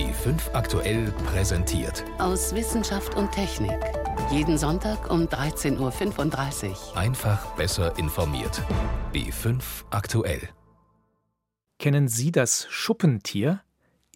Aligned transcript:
B5 0.00 0.54
aktuell 0.54 1.12
präsentiert. 1.26 2.06
Aus 2.16 2.54
Wissenschaft 2.54 3.16
und 3.16 3.32
Technik. 3.32 3.78
Jeden 4.30 4.56
Sonntag 4.56 5.10
um 5.10 5.26
13.35 5.26 6.70
Uhr. 6.70 6.96
Einfach 6.96 7.54
besser 7.56 7.98
informiert. 7.98 8.62
B5 9.12 9.60
aktuell. 9.90 10.48
Kennen 11.78 12.08
Sie 12.08 12.32
das 12.32 12.66
Schuppentier? 12.70 13.60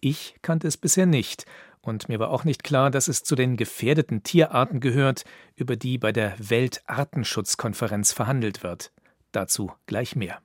Ich 0.01 0.37
kannte 0.41 0.67
es 0.67 0.75
bisher 0.75 1.05
nicht. 1.05 1.45
Und 1.81 2.09
mir 2.09 2.17
war 2.17 2.31
auch 2.31 2.45
nicht 2.45 2.63
klar, 2.63 2.89
dass 2.89 3.07
es 3.07 3.21
zu 3.21 3.35
den 3.35 3.55
gefährdeten 3.55 4.23
Tierarten 4.23 4.79
gehört, 4.79 5.23
über 5.55 5.75
die 5.75 5.99
bei 5.99 6.11
der 6.11 6.33
Weltartenschutzkonferenz 6.39 8.11
verhandelt 8.11 8.63
wird. 8.63 8.91
Dazu 9.31 9.71
gleich 9.85 10.15
mehr. 10.15 10.41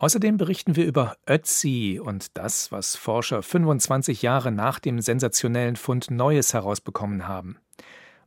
Außerdem 0.00 0.38
berichten 0.38 0.76
wir 0.76 0.86
über 0.86 1.18
Ötzi 1.28 2.00
und 2.02 2.38
das, 2.38 2.72
was 2.72 2.96
Forscher 2.96 3.42
25 3.42 4.22
Jahre 4.22 4.50
nach 4.50 4.78
dem 4.78 5.02
sensationellen 5.02 5.76
Fund 5.76 6.10
Neues 6.10 6.54
herausbekommen 6.54 7.28
haben. 7.28 7.58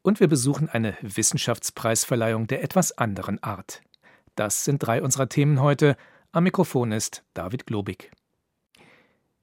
Und 0.04 0.20
wir 0.20 0.28
besuchen 0.28 0.70
eine 0.70 0.96
Wissenschaftspreisverleihung 1.02 2.46
der 2.46 2.64
etwas 2.64 2.96
anderen 3.00 3.42
Art. 3.42 3.82
Das 4.36 4.66
sind 4.66 4.86
drei 4.86 5.02
unserer 5.02 5.30
Themen 5.30 5.62
heute. 5.62 5.98
Am 6.32 6.44
Mikrofon 6.44 6.92
ist 6.92 7.24
David 7.34 7.66
Globig. 7.66 8.12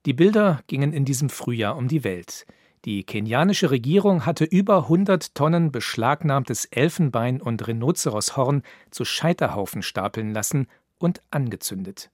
Die 0.05 0.13
Bilder 0.13 0.61
gingen 0.67 0.93
in 0.93 1.03
diesem 1.03 1.29
Frühjahr 1.29 1.75
um 1.75 1.89
die 1.89 2.05
Welt. 2.05 2.45
Die 2.85 3.03
kenianische 3.03 3.71
Regierung 3.71 4.25
hatte 4.25 4.45
über 4.45 4.83
100 4.83 5.35
Tonnen 5.35 5.73
beschlagnahmtes 5.73 6.63
Elfenbein 6.63 7.41
und 7.41 7.67
Rhinozeroshorn 7.67 8.63
zu 8.89 9.03
Scheiterhaufen 9.03 9.81
stapeln 9.83 10.33
lassen 10.33 10.67
und 10.97 11.21
angezündet. 11.29 12.09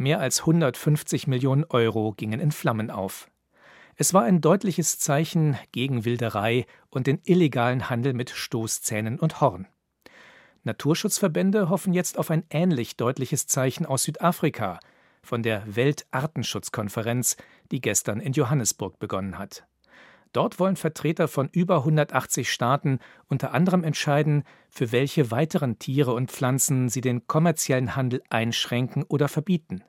Mehr 0.00 0.20
als 0.20 0.40
150 0.40 1.26
Millionen 1.26 1.64
Euro 1.64 2.12
gingen 2.12 2.38
in 2.38 2.52
Flammen 2.52 2.92
auf. 2.92 3.28
Es 3.96 4.14
war 4.14 4.22
ein 4.22 4.40
deutliches 4.40 5.00
Zeichen 5.00 5.58
gegen 5.72 6.04
Wilderei 6.04 6.66
und 6.88 7.08
den 7.08 7.20
illegalen 7.24 7.90
Handel 7.90 8.12
mit 8.14 8.30
Stoßzähnen 8.30 9.18
und 9.18 9.40
Horn. 9.40 9.66
Naturschutzverbände 10.62 11.68
hoffen 11.68 11.94
jetzt 11.94 12.16
auf 12.16 12.30
ein 12.30 12.44
ähnlich 12.48 12.96
deutliches 12.96 13.48
Zeichen 13.48 13.86
aus 13.86 14.04
Südafrika 14.04 14.78
von 15.24 15.42
der 15.42 15.64
Weltartenschutzkonferenz, 15.66 17.36
die 17.72 17.80
gestern 17.80 18.20
in 18.20 18.32
Johannesburg 18.34 19.00
begonnen 19.00 19.36
hat. 19.36 19.66
Dort 20.32 20.60
wollen 20.60 20.76
Vertreter 20.76 21.26
von 21.26 21.48
über 21.50 21.78
180 21.78 22.52
Staaten 22.52 23.00
unter 23.28 23.52
anderem 23.52 23.82
entscheiden, 23.82 24.44
für 24.68 24.92
welche 24.92 25.32
weiteren 25.32 25.80
Tiere 25.80 26.12
und 26.12 26.30
Pflanzen 26.30 26.88
sie 26.88 27.00
den 27.00 27.26
kommerziellen 27.26 27.96
Handel 27.96 28.22
einschränken 28.28 29.04
oder 29.08 29.26
verbieten. 29.28 29.82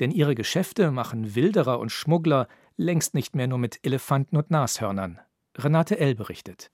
Denn 0.00 0.10
ihre 0.10 0.34
Geschäfte 0.34 0.90
machen 0.90 1.34
Wilderer 1.34 1.78
und 1.78 1.92
Schmuggler 1.92 2.48
längst 2.76 3.14
nicht 3.14 3.36
mehr 3.36 3.46
nur 3.46 3.58
mit 3.58 3.78
Elefanten 3.82 4.36
und 4.36 4.50
Nashörnern. 4.50 5.20
Renate 5.56 5.98
L. 5.98 6.14
berichtet. 6.14 6.70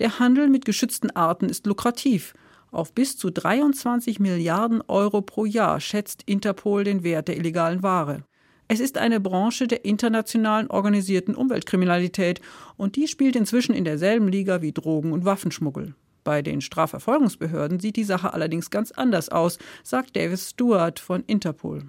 Der 0.00 0.18
Handel 0.18 0.48
mit 0.48 0.64
geschützten 0.64 1.10
Arten 1.12 1.48
ist 1.48 1.66
lukrativ. 1.66 2.34
Auf 2.72 2.92
bis 2.92 3.16
zu 3.16 3.30
23 3.30 4.18
Milliarden 4.18 4.82
Euro 4.88 5.22
pro 5.22 5.44
Jahr 5.44 5.78
schätzt 5.78 6.24
Interpol 6.24 6.82
den 6.82 7.04
Wert 7.04 7.28
der 7.28 7.36
illegalen 7.36 7.84
Ware. 7.84 8.24
Es 8.66 8.80
ist 8.80 8.98
eine 8.98 9.20
Branche 9.20 9.68
der 9.68 9.84
internationalen 9.84 10.68
organisierten 10.68 11.36
Umweltkriminalität 11.36 12.40
und 12.76 12.96
die 12.96 13.06
spielt 13.06 13.36
inzwischen 13.36 13.74
in 13.74 13.84
derselben 13.84 14.26
Liga 14.26 14.62
wie 14.62 14.72
Drogen- 14.72 15.12
und 15.12 15.24
Waffenschmuggel. 15.24 15.94
Bei 16.24 16.40
den 16.40 16.62
Strafverfolgungsbehörden 16.62 17.80
sieht 17.80 17.96
die 17.96 18.04
Sache 18.04 18.32
allerdings 18.32 18.70
ganz 18.70 18.90
anders 18.92 19.28
aus, 19.28 19.58
sagt 19.82 20.16
Davis 20.16 20.50
Stewart 20.50 20.98
von 20.98 21.22
Interpol. 21.26 21.82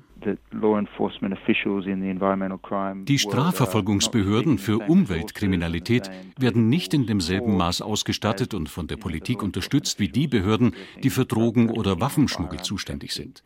Die 3.06 3.20
Strafverfolgungsbehörden 3.20 4.58
für 4.58 4.80
Umweltkriminalität 4.80 6.12
werden 6.38 6.70
nicht 6.70 6.94
in 6.94 7.06
demselben 7.06 7.56
Maß 7.56 7.82
ausgestattet 7.82 8.54
und 8.54 8.68
von 8.68 8.88
der 8.88 8.98
Politik 8.98 9.42
unterstützt 9.42 10.00
wie 10.00 10.10
die 10.10 10.28
Behörden, 10.28 10.74
die 11.02 11.10
für 11.10 11.26
Drogen- 11.26 11.70
oder 11.70 12.02
Waffenschmuggel 12.02 12.60
zuständig 12.62 13.14
sind. 13.14 13.44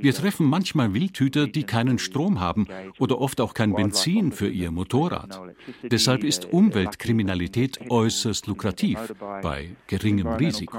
Wir 0.00 0.14
treffen 0.14 0.46
manchmal 0.46 0.94
Wildhüter, 0.94 1.46
die 1.46 1.64
keinen 1.64 1.98
Strom 1.98 2.40
haben 2.40 2.66
oder 2.98 3.20
oft 3.20 3.40
auch 3.40 3.54
kein 3.54 3.74
Benzin 3.74 4.32
für 4.32 4.48
ihr 4.48 4.70
Motorrad. 4.70 5.40
Deshalb 5.82 6.24
ist 6.24 6.52
Umweltkriminalität 6.52 7.90
äußerst 7.90 8.46
lukrativ 8.46 9.14
bei 9.42 9.70
geringem 9.86 10.28
Risiko. 10.28 10.78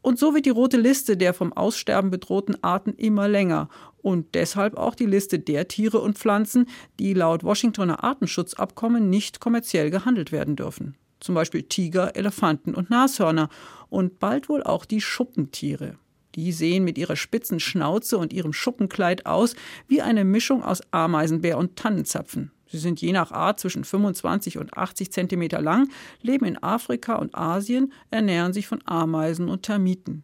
Und 0.00 0.18
so 0.18 0.34
wird 0.34 0.46
die 0.46 0.50
rote 0.50 0.76
Liste 0.76 1.16
der 1.16 1.34
vom 1.34 1.52
Aussterben 1.52 2.10
bedrohten 2.10 2.62
Arten 2.62 2.94
immer 2.94 3.28
länger 3.28 3.68
und 4.00 4.34
deshalb 4.34 4.76
auch 4.76 4.94
die 4.94 5.06
Liste 5.06 5.38
der 5.38 5.68
Tiere 5.68 5.98
und 5.98 6.16
Pflanzen, 6.16 6.66
die 6.98 7.14
laut 7.14 7.44
Washingtoner 7.44 8.04
Artenschutzabkommen 8.04 9.10
nicht 9.10 9.40
kommerziell 9.40 9.90
gehandelt 9.90 10.32
werden 10.32 10.56
dürfen 10.56 10.96
zum 11.20 11.34
Beispiel 11.34 11.62
Tiger, 11.64 12.16
Elefanten 12.16 12.74
und 12.74 12.90
Nashörner 12.90 13.48
und 13.90 14.18
bald 14.18 14.48
wohl 14.48 14.62
auch 14.62 14.84
die 14.84 15.00
Schuppentiere. 15.00 15.96
Die 16.34 16.52
sehen 16.52 16.84
mit 16.84 16.98
ihrer 16.98 17.16
spitzen 17.16 17.58
Schnauze 17.58 18.18
und 18.18 18.32
ihrem 18.32 18.52
Schuppenkleid 18.52 19.26
aus 19.26 19.56
wie 19.86 20.02
eine 20.02 20.24
Mischung 20.24 20.62
aus 20.62 20.82
Ameisenbär 20.92 21.58
und 21.58 21.76
Tannenzapfen. 21.76 22.52
Sie 22.70 22.78
sind 22.78 23.00
je 23.00 23.12
nach 23.12 23.32
Art 23.32 23.58
zwischen 23.58 23.84
25 23.84 24.58
und 24.58 24.76
80 24.76 25.10
Zentimeter 25.10 25.62
lang, 25.62 25.88
leben 26.20 26.44
in 26.44 26.62
Afrika 26.62 27.16
und 27.16 27.34
Asien, 27.34 27.92
ernähren 28.10 28.52
sich 28.52 28.66
von 28.66 28.80
Ameisen 28.84 29.48
und 29.48 29.62
Termiten. 29.62 30.22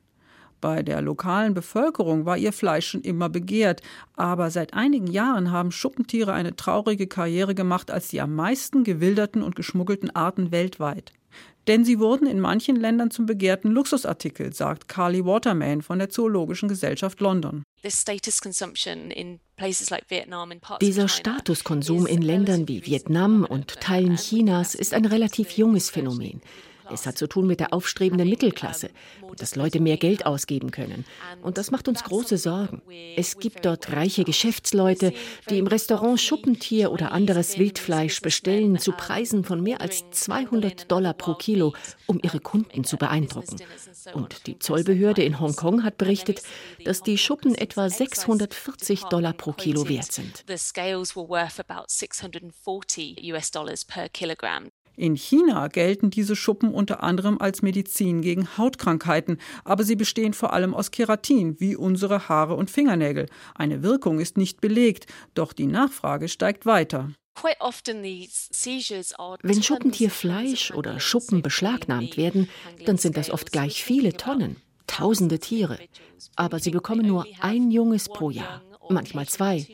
Bei 0.61 0.83
der 0.83 1.03
lokalen 1.03 1.53
Bevölkerung 1.53 2.25
war 2.25 2.39
ihr 2.39 2.53
Fleisch 2.53 2.87
schon 2.87 3.03
immer 3.03 3.29
begehrt, 3.29 3.83
aber 4.15 4.51
seit 4.51 4.73
einigen 4.73 5.07
Jahren 5.07 5.51
haben 5.51 5.71
Schuppentiere 5.71 6.33
eine 6.33 6.57
traurige 6.57 7.07
Karriere 7.07 7.55
gemacht 7.55 7.91
als 7.91 8.09
die 8.09 8.21
am 8.21 8.35
meisten 8.35 8.85
gewilderten 8.85 9.43
und 9.43 9.57
geschmuggelten 9.57 10.15
Arten 10.15 10.53
weltweit. 10.53 11.13
Denn 11.67 11.85
sie 11.85 11.99
wurden 11.99 12.27
in 12.27 12.41
manchen 12.41 12.77
Ländern 12.77 13.11
zum 13.11 13.27
begehrten 13.27 13.71
Luxusartikel, 13.71 14.53
sagt 14.53 14.89
Carly 14.89 15.25
Waterman 15.25 15.83
von 15.83 15.99
der 15.99 16.11
Zoologischen 16.11 16.69
Gesellschaft 16.69 17.21
London. 17.21 17.63
Dieser 20.81 21.09
Statuskonsum 21.09 22.07
in 22.07 22.23
Ländern 22.23 22.69
wie 22.69 22.87
Vietnam 22.87 23.45
und 23.45 23.81
Teilen 23.81 24.17
Chinas 24.17 24.75
ist 24.75 24.93
ein 24.95 25.05
relativ 25.07 25.53
junges 25.53 25.91
Phänomen. 25.91 26.41
Es 26.91 27.07
hat 27.07 27.19
zu 27.19 27.27
tun 27.27 27.47
mit 27.47 27.61
der 27.61 27.73
aufstrebenden 27.73 28.29
Mittelklasse, 28.29 28.91
dass 29.37 29.57
Leute 29.57 29.81
mehr 29.81 29.97
Geld 29.97 30.27
ausgeben 30.27 30.71
können. 30.71 31.05
Und 31.43 31.59
das 31.59 31.71
macht 31.71 31.89
uns 31.89 32.05
große 32.05 32.39
Sorgen. 32.39 32.83
Es 33.17 33.39
gibt 33.39 33.65
dort 33.65 33.93
reiche 33.93 34.25
Geschäftsleute, 34.25 35.13
die 35.49 35.59
im 35.59 35.67
Restaurant 35.67 36.21
Schuppentier 36.21 36.93
oder 36.93 37.13
anderes 37.13 37.59
Wildfleisch 37.59 38.21
bestellen 38.21 38.79
zu 38.79 38.93
Preisen 38.93 39.45
von 39.45 39.63
mehr 39.63 39.81
als 39.81 40.05
200 40.11 40.91
Dollar 40.91 41.15
pro 41.15 41.35
Kilo, 41.35 41.75
um 42.07 42.21
ihre 42.23 42.41
Kunden 42.41 42.85
zu 42.85 42.97
beeindrucken. 42.97 43.57
Und 44.13 44.47
die 44.47 44.59
Zollbehörde 44.59 45.23
in 45.23 45.41
Hongkong 45.41 45.83
hat 45.83 45.99
berichtet, 45.99 46.43
dass 46.85 47.03
die 47.03 47.19
Schuppen 47.19 47.55
etwa 47.55 47.89
640 47.89 49.05
Dollar 49.05 49.33
pro 49.33 49.53
Kilo 49.53 49.89
wert 49.89 50.13
sind. 50.13 50.45
In 54.97 55.17
China 55.17 55.69
gelten 55.69 56.11
diese 56.11 56.37
Schuppen 56.37 56.73
unter 56.73 57.03
anderem 57.03 57.39
als 57.41 57.63
Medizin 57.63 58.23
gegen 58.23 58.57
Hautkrankheiten, 58.57 59.39
aber 59.65 59.83
sie 59.83 59.97
bestehen 59.97 60.35
vor 60.35 60.53
allem 60.53 60.73
aus 60.75 60.91
Keratin, 60.91 61.59
wie 61.59 61.75
unsere 61.77 62.29
Haare 62.29 62.55
und 62.55 62.71
Fingernägel. 62.71 63.27
Eine 63.55 63.83
Wirkung 63.83 64.21
ist 64.21 64.37
nicht 64.37 64.61
belegt, 64.61 65.07
doch 65.35 65.53
die 65.53 65.67
Nachfrage 65.67 66.29
steigt 66.29 66.65
weiter. 66.65 67.11
Wenn 69.43 69.63
Schuppentierfleisch 69.63 70.71
oder 70.71 71.01
Schuppen 71.01 71.43
beschlagnahmt 71.43 72.17
werden, 72.17 72.49
dann 72.87 72.97
sind 72.97 73.17
das 73.17 73.31
oft 73.31 73.51
gleich 73.51 73.83
viele 73.83 74.13
Tonnen, 74.13 74.57
tausende 74.87 75.41
Tiere. 75.41 75.79
Aber 76.37 76.61
sie 76.61 76.71
bekommen 76.71 77.07
nur 77.07 77.27
ein 77.41 77.73
Junges 77.73 78.09
pro 78.09 78.31
Jahr, 78.31 78.63
manchmal 78.89 79.27
zwei. 79.27 79.67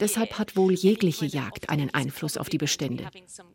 Deshalb 0.00 0.38
hat 0.38 0.56
wohl 0.56 0.72
jegliche 0.72 1.26
Jagd 1.26 1.70
einen 1.70 1.92
Einfluss 1.94 2.36
auf 2.36 2.48
die 2.48 2.58
Bestände. 2.58 3.08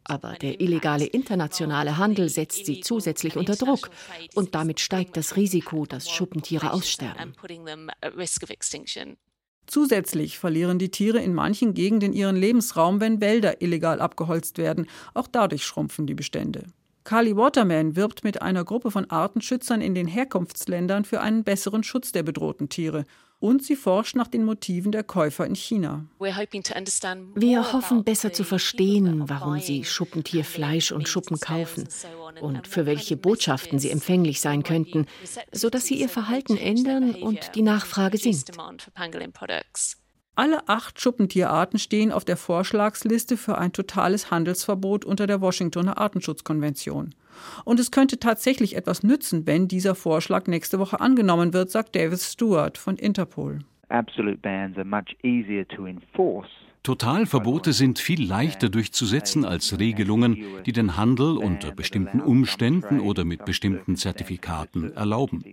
Aber 0.04 0.34
der 0.34 0.62
illegale 0.62 1.06
internationale 1.06 1.98
Handel 1.98 2.30
setzt 2.30 2.66
sie 2.66 2.82
zusätzlich 2.82 3.38
unter 3.38 3.56
Druck 3.56 3.90
und 4.36 4.56
damit 4.56 4.80
steigt 4.80 5.18
das 5.18 5.36
Risiko, 5.36 5.86
dass 5.86 6.10
Schuppentiere 6.10 6.74
aussterben. 6.74 7.34
Zusätzlich 9.66 10.38
verlieren 10.38 10.78
die 10.78 10.90
Tiere 10.90 11.20
in 11.20 11.34
manchen 11.34 11.74
Gegenden 11.74 12.14
ihren 12.14 12.36
Lebensraum, 12.36 13.00
wenn 13.00 13.22
Wälder 13.22 13.62
illegal 13.62 14.02
abgeholzt 14.02 14.58
werden. 14.58 14.88
Auch 15.14 15.28
dadurch 15.28 15.66
schrumpfen 15.66 16.06
die 16.06 16.16
Bestände. 16.16 16.66
Carly 17.06 17.36
Waterman 17.36 17.96
wirbt 17.98 18.24
mit 18.24 18.42
einer 18.42 18.64
Gruppe 18.64 18.90
von 18.90 19.10
Artenschützern 19.10 19.82
in 19.82 19.94
den 19.94 20.08
Herkunftsländern 20.08 21.04
für 21.04 21.20
einen 21.20 21.44
besseren 21.44 21.84
Schutz 21.84 22.14
der 22.14 22.24
bedrohten 22.24 22.70
Tiere 22.70 23.04
und 23.44 23.62
sie 23.62 23.76
forscht 23.76 24.16
nach 24.16 24.30
den 24.30 24.46
Motiven 24.46 24.94
der 24.94 25.04
Käufer 25.04 25.46
in 25.46 25.56
China. 25.56 26.06
Wir 26.18 27.74
hoffen 27.74 28.06
besser 28.06 28.32
zu 28.32 28.46
verstehen, 28.46 29.28
warum 29.28 29.60
sie 29.60 29.84
Schuppentierfleisch 29.84 30.94
und 30.94 31.10
Schuppen 31.10 31.38
kaufen 31.38 31.90
und 32.40 32.68
für 32.68 32.86
welche 32.86 33.18
Botschaften 33.18 33.80
sie 33.80 33.90
empfänglich 33.90 34.40
sein 34.40 34.64
könnten, 34.64 35.08
sodass 35.52 35.86
sie 35.88 35.96
ihr 35.96 36.08
Verhalten 36.08 36.56
ändern 36.56 37.16
und 37.16 37.52
die 37.56 37.64
Nachfrage 37.64 38.18
sinkt. 38.18 38.52
Alle 40.36 40.68
acht 40.68 41.00
Schuppentierarten 41.00 41.78
stehen 41.78 42.12
auf 42.12 42.26
der 42.26 42.38
Vorschlagsliste 42.38 43.38
für 43.38 43.60
ein 43.60 43.72
totales 43.72 44.32
Handelsverbot 44.32 45.06
unter 45.06 45.28
der 45.28 45.42
Washingtoner 45.42 46.00
Artenschutzkonvention. 46.00 47.14
Und 47.66 47.80
es 47.80 47.92
könnte 47.92 48.18
tatsächlich 48.18 48.76
etwas 48.76 49.04
nützen, 49.04 49.46
wenn 49.46 49.68
dieser 49.68 49.94
Vorschlag 49.94 50.48
nächste 50.48 50.80
Woche 50.80 51.00
angenommen 51.00 51.54
wird, 51.54 51.70
sagt 51.70 51.96
David 51.96 52.20
Stewart 52.20 52.80
von 52.80 52.96
Interpol. 52.98 53.60
Absolute 53.90 54.38
bans 54.38 54.76
are 54.78 54.86
much 54.86 55.16
easier 55.22 55.68
to 55.68 55.86
enforce 55.86 56.50
Totalverbote 56.84 57.72
sind 57.72 57.98
viel 57.98 58.28
leichter 58.28 58.68
durchzusetzen 58.68 59.46
als 59.46 59.80
Regelungen, 59.80 60.64
die 60.66 60.74
den 60.74 60.98
Handel 60.98 61.38
unter 61.38 61.72
bestimmten 61.72 62.20
Umständen 62.20 63.00
oder 63.00 63.24
mit 63.24 63.46
bestimmten 63.46 63.96
Zertifikaten 63.96 64.92
erlauben. 64.92 65.44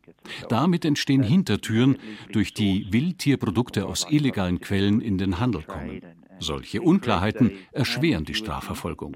Damit 0.48 0.84
entstehen 0.84 1.22
Hintertüren, 1.22 1.98
durch 2.32 2.52
die 2.52 2.92
Wildtierprodukte 2.92 3.86
aus 3.86 4.06
illegalen 4.10 4.60
Quellen 4.60 5.00
in 5.00 5.18
den 5.18 5.38
Handel 5.38 5.62
kommen. 5.62 6.02
Solche 6.40 6.82
Unklarheiten 6.82 7.52
erschweren 7.70 8.24
die 8.24 8.34
Strafverfolgung. 8.34 9.14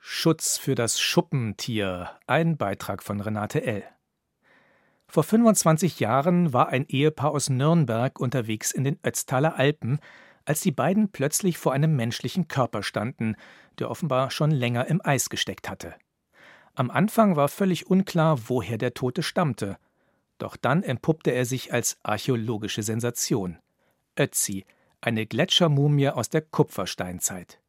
Schutz 0.00 0.58
für 0.58 0.74
das 0.74 1.00
Schuppentier, 1.00 2.10
ein 2.26 2.56
Beitrag 2.58 3.02
von 3.02 3.20
Renate 3.20 3.64
L. 3.64 3.84
Vor 5.12 5.24
25 5.24 6.00
Jahren 6.00 6.54
war 6.54 6.70
ein 6.70 6.86
Ehepaar 6.88 7.32
aus 7.32 7.50
Nürnberg 7.50 8.18
unterwegs 8.18 8.70
in 8.70 8.82
den 8.82 8.98
Ötztaler 9.04 9.56
Alpen, 9.56 9.98
als 10.46 10.62
die 10.62 10.70
beiden 10.70 11.12
plötzlich 11.12 11.58
vor 11.58 11.74
einem 11.74 11.94
menschlichen 11.96 12.48
Körper 12.48 12.82
standen, 12.82 13.36
der 13.78 13.90
offenbar 13.90 14.30
schon 14.30 14.50
länger 14.50 14.86
im 14.86 15.04
Eis 15.04 15.28
gesteckt 15.28 15.68
hatte. 15.68 15.94
Am 16.74 16.90
Anfang 16.90 17.36
war 17.36 17.48
völlig 17.48 17.88
unklar, 17.88 18.48
woher 18.48 18.78
der 18.78 18.94
Tote 18.94 19.22
stammte. 19.22 19.76
Doch 20.38 20.56
dann 20.56 20.82
empuppte 20.82 21.30
er 21.30 21.44
sich 21.44 21.74
als 21.74 21.98
archäologische 22.02 22.82
Sensation. 22.82 23.58
Ötzi, 24.18 24.64
eine 25.02 25.26
Gletschermumie 25.26 26.08
aus 26.08 26.30
der 26.30 26.40
Kupfersteinzeit. 26.40 27.61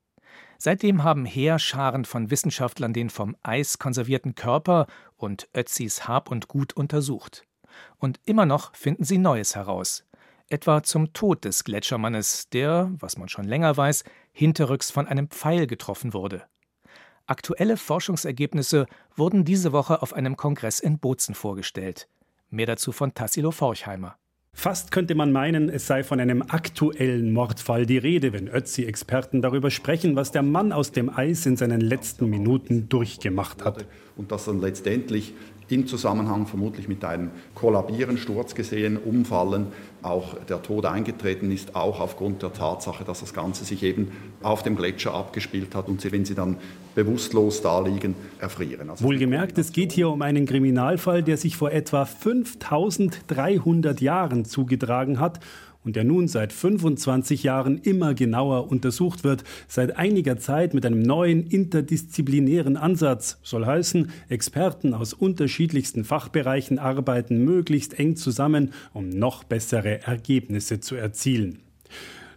Seitdem 0.66 1.04
haben 1.04 1.26
Heerscharen 1.26 2.06
von 2.06 2.32
Wissenschaftlern 2.32 2.94
den 2.94 3.10
vom 3.10 3.36
Eis 3.44 3.80
konservierten 3.80 4.34
Körper 4.34 4.88
und 5.18 5.50
Ötzis 5.54 6.08
Hab 6.08 6.32
und 6.32 6.48
Gut 6.48 6.72
untersucht. 6.72 7.44
Und 7.98 8.22
immer 8.24 8.46
noch 8.46 8.74
finden 8.74 9.04
sie 9.04 9.18
Neues 9.18 9.58
heraus. 9.58 10.06
Etwa 10.48 10.82
zum 10.82 11.12
Tod 11.12 11.44
des 11.44 11.66
Gletschermannes, 11.66 12.48
der, 12.48 12.90
was 12.98 13.18
man 13.18 13.28
schon 13.28 13.44
länger 13.44 13.76
weiß, 13.76 14.06
hinterrücks 14.32 14.90
von 14.90 15.06
einem 15.06 15.28
Pfeil 15.28 15.68
getroffen 15.68 16.14
wurde. 16.14 16.46
Aktuelle 17.26 17.76
Forschungsergebnisse 17.76 18.86
wurden 19.18 19.44
diese 19.44 19.74
Woche 19.74 20.02
auf 20.02 20.14
einem 20.14 20.38
Kongress 20.38 20.80
in 20.80 20.98
Bozen 20.98 21.36
vorgestellt. 21.36 22.08
Mehr 22.50 22.68
dazu 22.68 22.94
von 22.94 23.14
Tassilo 23.14 23.52
Forchheimer. 23.52 24.16
Fast 24.56 24.92
könnte 24.92 25.16
man 25.16 25.32
meinen, 25.32 25.68
es 25.68 25.88
sei 25.88 26.04
von 26.04 26.20
einem 26.20 26.44
aktuellen 26.44 27.34
Mordfall 27.34 27.86
die 27.86 27.98
Rede, 27.98 28.34
wenn 28.34 28.48
Ötzi-Experten 28.48 29.42
darüber 29.42 29.72
sprechen, 29.72 30.16
was 30.16 30.32
der 30.32 30.44
Mann 30.44 30.72
aus 30.72 30.92
dem 30.92 31.10
Eis 31.10 31.46
in 31.46 31.58
seinen 31.58 31.82
letzten 31.82 32.30
Minuten 32.30 32.88
durchgemacht 32.88 33.66
hat. 33.66 33.86
Und 34.16 34.32
dass 34.32 34.46
dann 34.46 34.62
letztendlich 34.62 35.34
im 35.70 35.88
Zusammenhang 35.88 36.48
vermutlich 36.48 36.88
mit 36.88 37.04
einem 37.04 37.32
Kollabieren, 37.56 38.18
Sturz 38.18 38.56
gesehen, 38.56 38.98
Umfallen 38.98 39.68
auch 40.02 40.36
der 40.50 40.62
Tod 40.62 40.86
eingetreten 40.86 41.52
ist, 41.52 41.76
auch 41.76 42.00
aufgrund 42.00 42.42
der 42.44 42.54
Tatsache, 42.54 43.04
dass 43.04 43.22
das 43.22 43.34
Ganze 43.34 43.66
sich 43.66 43.84
eben 43.84 44.12
auf 44.42 44.64
dem 44.64 44.76
Gletscher 44.76 45.14
abgespielt 45.14 45.76
hat 45.76 45.88
und 45.88 46.02
sie, 46.02 46.12
wenn 46.12 46.26
sie 46.26 46.36
dann 46.36 46.58
bewusstlos 46.96 47.62
da 47.62 47.80
liegen, 47.80 48.16
erfrieren. 48.40 48.90
Also 48.90 49.06
Wohlgemerkt, 49.06 49.58
es 49.58 49.72
geht 49.72 49.92
hier 49.92 50.10
um 50.10 50.22
einen 50.22 50.46
Kriminalfall, 50.46 51.24
der 51.24 51.38
sich 51.38 51.58
vor 51.58 51.72
etwa 51.72 52.06
5300 52.06 54.02
Jahren 54.02 54.46
zugetragen 54.46 55.20
hat 55.20 55.40
und 55.84 55.96
der 55.96 56.04
nun 56.04 56.28
seit 56.28 56.54
25 56.54 57.44
Jahren 57.44 57.78
immer 57.78 58.14
genauer 58.14 58.70
untersucht 58.72 59.24
wird, 59.24 59.44
seit 59.68 59.98
einiger 59.98 60.38
Zeit 60.38 60.74
mit 60.74 60.86
einem 60.86 61.02
neuen 61.02 61.46
interdisziplinären 61.46 62.78
Ansatz, 62.78 63.40
soll 63.44 63.66
heißen, 63.66 64.12
Experten 64.30 64.94
aus 64.94 65.14
unterschiedlichsten 65.14 66.04
Fachbereichen 66.04 66.80
arbeiten 66.80 67.44
möglichst 67.44 68.00
eng 68.00 68.16
zusammen, 68.16 68.74
um 68.94 69.10
noch 69.10 69.44
bessere 69.44 70.02
Ergebnisse 70.04 70.80
zu 70.80 70.96
erzielen. 70.96 71.60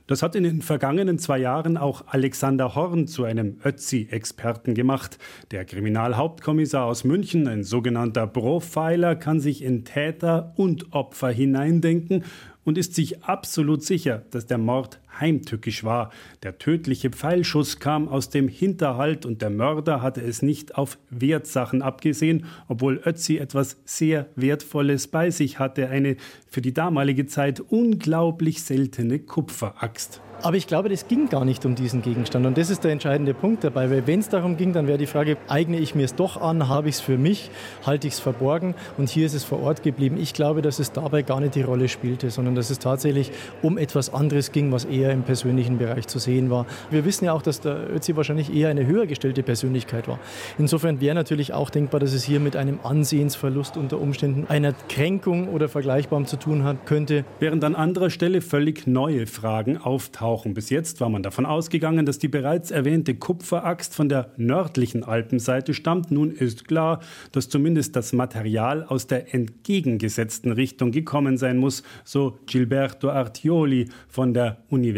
Das 0.09 0.23
hat 0.23 0.37
in 0.37 0.45
den 0.45 0.63
vergangenen 0.63 1.19
zwei 1.19 1.39
Jahren 1.39 1.77
auch 1.77 2.05
Alexander 2.07 2.77
Horn 2.77 3.09
zu 3.09 3.25
einem 3.25 3.57
Ötzi-Experten 3.65 4.75
gemacht. 4.75 5.19
Der 5.51 5.65
Kriminalhauptkommissar 5.65 6.85
aus 6.85 7.03
München, 7.03 7.49
ein 7.49 7.65
sogenannter 7.65 8.29
Profiler, 8.29 9.17
kann 9.17 9.41
sich 9.41 9.63
in 9.65 9.85
Täter 9.85 10.53
und 10.57 10.93
Opfer 10.93 11.31
hineindenken 11.31 12.23
und 12.67 12.77
ist 12.77 12.95
sich 12.95 13.25
absolut 13.25 13.83
sicher, 13.83 14.25
dass 14.33 14.47
der 14.47 14.59
Mord 14.59 15.01
heimtückisch 15.21 15.85
war. 15.85 16.11
Der 16.43 16.59
tödliche 16.59 17.11
Pfeilschuss 17.11 17.79
kam 17.79 18.09
aus 18.09 18.29
dem 18.31 18.49
Hinterhalt 18.49 19.27
und 19.27 19.43
der 19.43 19.51
Mörder 19.51 20.03
hatte 20.03 20.21
es 20.21 20.43
nicht 20.43 20.77
auf 20.77 20.99
Wertsachen 21.11 21.83
abgesehen, 21.83 22.47
obwohl 22.69 23.01
Ötzi 23.05 23.39
etwas 23.39 23.79
sehr 23.85 24.27
Wertvolles 24.37 25.09
bei 25.09 25.31
sich 25.31 25.59
hatte, 25.59 25.89
eine 25.89 26.17
für 26.49 26.61
die 26.61 26.75
damalige 26.75 27.27
Zeit 27.27 27.61
unglaublich 27.61 28.63
seltene 28.63 29.19
Kupferaxt. 29.19 30.21
Aber 30.43 30.57
ich 30.57 30.67
glaube, 30.67 30.89
das 30.89 31.09
ging 31.09 31.29
gar 31.29 31.45
nicht 31.45 31.65
um 31.65 31.75
diesen 31.75 32.03
Gegenstand. 32.03 32.45
Und 32.47 32.59
das 32.59 32.69
ist 32.69 32.85
der 32.85 32.93
entscheidende 32.93 33.33
Punkt 33.33 33.65
dabei. 33.65 33.91
Weil 33.91 34.07
wenn 34.07 34.21
es 34.21 34.29
darum 34.29 34.57
ging, 34.57 34.73
dann 34.73 34.87
wäre 34.87 34.99
die 34.99 35.07
Frage, 35.07 35.39
eigne 35.49 35.79
ich 35.79 35.95
mir 35.95 36.05
es 36.05 36.15
doch 36.15 36.41
an, 36.41 36.69
habe 36.69 36.89
ich 36.89 36.97
es 36.97 37.01
für 37.01 37.17
mich, 37.17 37.51
halte 37.85 38.07
ich 38.07 38.15
es 38.15 38.21
verborgen 38.21 38.75
und 38.99 39.09
hier 39.09 39.27
ist 39.27 39.35
es 39.35 39.45
vor 39.45 39.61
Ort 39.61 39.83
geblieben. 39.83 40.19
Ich 40.21 40.35
glaube, 40.35 40.63
dass 40.63 40.79
es 40.79 40.93
dabei 40.93 41.23
gar 41.23 41.41
nicht 41.41 41.55
die 41.55 41.63
Rolle 41.63 41.89
spielte, 41.89 42.31
sondern 42.31 42.55
dass 42.55 42.71
es 42.71 42.79
tatsächlich 42.79 43.33
um 43.63 43.79
etwas 43.79 44.13
anderes 44.13 44.53
ging, 44.53 44.73
was 44.73 44.85
eher 44.85 45.06
im 45.13 45.23
persönlichen 45.23 45.79
Bereich 45.79 46.07
zu 46.07 46.19
sehen 46.19 46.51
war. 46.51 46.67
Wir 46.91 47.05
wissen 47.05 47.25
ja 47.25 47.33
auch, 47.33 47.43
dass 47.43 47.61
der 47.61 47.91
Ötzi 47.95 48.17
wahrscheinlich 48.17 48.55
eher 48.55 48.69
eine 48.69 48.87
höher 48.87 49.07
gestellte 49.07 49.43
Persönlichkeit 49.43 50.09
war. 50.09 50.19
Insofern 50.59 51.01
wäre 51.01 51.15
natürlich 51.15 51.53
auch 51.53 51.71
denkbar, 51.71 52.01
dass 52.01 52.13
es 52.13 52.25
hier 52.25 52.41
mit 52.41 52.57
einem 52.57 52.81
Ansehensverlust 52.83 53.77
unter 53.77 54.01
Umständen 54.01 54.47
einer 54.49 54.73
Kränkung 54.89 55.49
oder 55.49 55.69
Vergleichbarem 55.69 56.27
zu 56.27 56.37
tun 56.37 56.65
hat 56.65 56.87
könnte. 56.87 57.25
Während 57.41 57.65
an 57.65 57.75
anderer 57.75 58.11
Stelle 58.11 58.41
völlig 58.41 58.87
neue 58.87 59.27
Fragen 59.27 59.77
auftauchen. 59.77 60.55
Bis 60.55 60.71
jetzt 60.71 61.01
war 61.01 61.09
man 61.09 61.23
davon 61.23 61.47
ausgegangen, 61.47 62.07
dass 62.07 62.19
die 62.19 62.29
bereits 62.29 62.71
erwähnte 62.71 63.15
Kupferaxt 63.15 63.95
von 63.95 64.09
der 64.09 64.31
nördlichen 64.37 65.05
Alpenseite 65.05 65.75
stammt. 65.75 66.11
Nun 66.11 66.31
ist 66.31 66.67
klar, 66.67 67.01
dass 67.33 67.49
zumindest 67.49 67.97
das 67.97 68.13
Material 68.13 68.85
aus 68.85 69.07
der 69.07 69.35
entgegengesetzten 69.35 70.53
Richtung 70.53 70.93
gekommen 70.93 71.37
sein 71.37 71.59
muss, 71.59 71.83
so 72.05 72.39
Gilberto 72.47 73.11
Artioli 73.11 73.89
von 74.09 74.35
der 74.35 74.59
Universität 74.71 74.96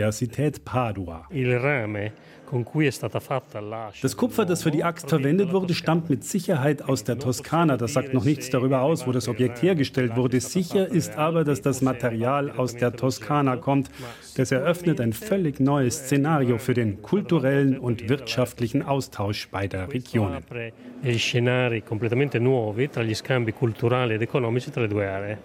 Padua. 0.62 1.26
Il 1.30 1.56
rame 1.56 2.12
das 4.02 4.16
Kupfer, 4.16 4.44
das 4.44 4.62
für 4.62 4.70
die 4.70 4.84
Axt 4.84 5.08
verwendet 5.08 5.52
wurde, 5.52 5.74
stammt 5.74 6.10
mit 6.10 6.24
Sicherheit 6.24 6.82
aus 6.82 7.04
der 7.04 7.18
Toskana. 7.18 7.76
Das 7.76 7.92
sagt 7.92 8.14
noch 8.14 8.24
nichts 8.24 8.50
darüber 8.50 8.82
aus, 8.82 9.06
wo 9.06 9.12
das 9.12 9.28
Objekt 9.28 9.62
hergestellt 9.62 10.16
wurde. 10.16 10.40
Sicher 10.40 10.88
ist 10.88 11.16
aber, 11.16 11.44
dass 11.44 11.62
das 11.62 11.82
Material 11.82 12.50
aus 12.50 12.74
der 12.74 12.94
Toskana 12.94 13.56
kommt. 13.56 13.90
Das 14.36 14.52
eröffnet 14.52 15.00
ein 15.00 15.12
völlig 15.12 15.60
neues 15.60 15.98
Szenario 15.98 16.58
für 16.58 16.74
den 16.74 17.02
kulturellen 17.02 17.78
und 17.78 18.08
wirtschaftlichen 18.08 18.82
Austausch 18.82 19.48
beider 19.48 19.92
Regionen. 19.92 20.42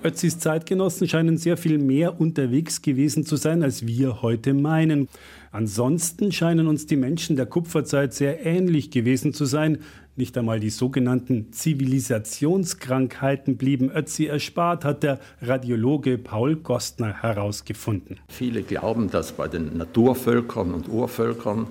Ötzis 0.03 0.39
Zeitgenossen 0.39 1.07
scheinen 1.07 1.37
sehr 1.37 1.57
viel 1.57 1.77
mehr 1.77 2.19
unterwegs 2.19 2.81
gewesen 2.81 3.25
zu 3.25 3.35
sein, 3.35 3.61
als 3.61 3.85
wir 3.85 4.21
heute 4.21 4.53
meinen. 4.53 5.07
Ansonsten 5.53 6.31
scheinen 6.31 6.67
uns 6.67 6.87
die 6.87 6.95
Menschen 6.95 7.35
der 7.35 7.45
Kupferzeit 7.45 8.11
sehr 8.11 8.43
ähnlich 8.43 8.89
gewesen 8.89 9.33
zu 9.33 9.45
sein. 9.45 9.77
Nicht 10.15 10.35
einmal 10.35 10.59
die 10.59 10.71
sogenannten 10.71 11.53
Zivilisationskrankheiten 11.53 13.57
blieben 13.57 13.91
Ötzi 13.91 14.25
erspart, 14.25 14.83
hat 14.83 15.03
der 15.03 15.19
Radiologe 15.43 16.17
Paul 16.17 16.55
Gostner 16.55 17.21
herausgefunden. 17.21 18.19
Viele 18.29 18.63
glauben, 18.63 19.11
dass 19.11 19.31
bei 19.31 19.47
den 19.47 19.77
Naturvölkern 19.77 20.73
und 20.73 20.89
Urvölkern 20.89 21.67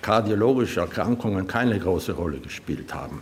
kardiologische 0.00 0.80
Erkrankungen 0.80 1.46
keine 1.46 1.78
große 1.78 2.12
Rolle 2.12 2.38
gespielt 2.38 2.94
haben. 2.94 3.20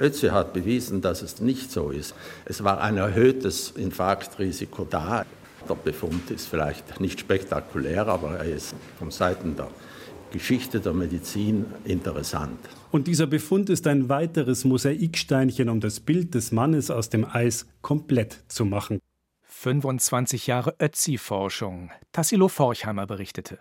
Ötzi 0.00 0.28
hat 0.28 0.52
bewiesen, 0.52 1.00
dass 1.00 1.22
es 1.22 1.40
nicht 1.40 1.72
so 1.72 1.90
ist. 1.90 2.14
Es 2.44 2.62
war 2.62 2.80
ein 2.80 2.96
erhöhtes 2.96 3.72
Infarktrisiko 3.72 4.86
da. 4.88 5.26
Der 5.68 5.74
Befund 5.74 6.30
ist 6.30 6.46
vielleicht 6.46 7.00
nicht 7.00 7.20
spektakulär, 7.20 8.06
aber 8.06 8.38
er 8.38 8.44
ist 8.44 8.74
von 8.98 9.10
Seiten 9.10 9.56
der 9.56 9.68
Geschichte 10.30 10.80
der 10.80 10.92
Medizin 10.92 11.66
interessant. 11.84 12.58
Und 12.90 13.06
dieser 13.06 13.26
Befund 13.26 13.70
ist 13.70 13.86
ein 13.86 14.08
weiteres 14.08 14.64
Mosaiksteinchen, 14.64 15.68
um 15.68 15.80
das 15.80 16.00
Bild 16.00 16.34
des 16.34 16.52
Mannes 16.52 16.90
aus 16.90 17.08
dem 17.08 17.24
Eis 17.24 17.66
komplett 17.82 18.44
zu 18.48 18.64
machen. 18.64 19.00
25 19.42 20.46
Jahre 20.46 20.74
Ötzi-Forschung. 20.78 21.90
Tassilo 22.12 22.48
Forchheimer 22.48 23.06
berichtete. 23.06 23.58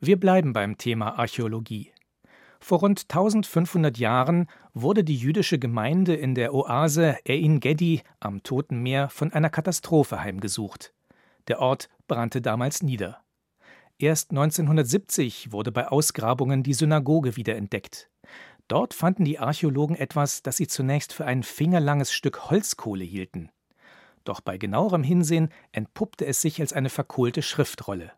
Wir 0.00 0.20
bleiben 0.20 0.52
beim 0.52 0.76
Thema 0.76 1.18
Archäologie. 1.18 1.93
Vor 2.66 2.78
rund 2.78 3.02
1500 3.10 3.98
Jahren 3.98 4.46
wurde 4.72 5.04
die 5.04 5.18
jüdische 5.18 5.58
Gemeinde 5.58 6.14
in 6.14 6.34
der 6.34 6.54
Oase 6.54 7.18
Ein 7.28 7.60
Gedi 7.60 8.00
am 8.20 8.42
Toten 8.42 8.78
Meer 8.78 9.10
von 9.10 9.30
einer 9.34 9.50
Katastrophe 9.50 10.20
heimgesucht. 10.20 10.94
Der 11.48 11.58
Ort 11.58 11.90
brannte 12.08 12.40
damals 12.40 12.82
nieder. 12.82 13.20
Erst 13.98 14.30
1970 14.30 15.52
wurde 15.52 15.72
bei 15.72 15.88
Ausgrabungen 15.88 16.62
die 16.62 16.72
Synagoge 16.72 17.36
wiederentdeckt. 17.36 18.08
Dort 18.66 18.94
fanden 18.94 19.26
die 19.26 19.38
Archäologen 19.38 19.94
etwas, 19.94 20.40
das 20.42 20.56
sie 20.56 20.66
zunächst 20.66 21.12
für 21.12 21.26
ein 21.26 21.42
fingerlanges 21.42 22.14
Stück 22.14 22.48
Holzkohle 22.48 23.04
hielten. 23.04 23.50
Doch 24.24 24.40
bei 24.40 24.56
genauerem 24.56 25.02
Hinsehen 25.02 25.50
entpuppte 25.72 26.24
es 26.24 26.40
sich 26.40 26.62
als 26.62 26.72
eine 26.72 26.88
verkohlte 26.88 27.42
Schriftrolle. 27.42 28.12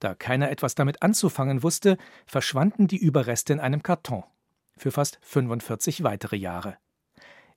Da 0.00 0.14
keiner 0.14 0.50
etwas 0.50 0.74
damit 0.74 1.02
anzufangen 1.02 1.62
wusste, 1.62 1.96
verschwanden 2.26 2.88
die 2.88 2.96
Überreste 2.96 3.52
in 3.52 3.60
einem 3.60 3.82
Karton. 3.82 4.24
Für 4.76 4.90
fast 4.90 5.18
45 5.22 6.02
weitere 6.02 6.36
Jahre. 6.36 6.76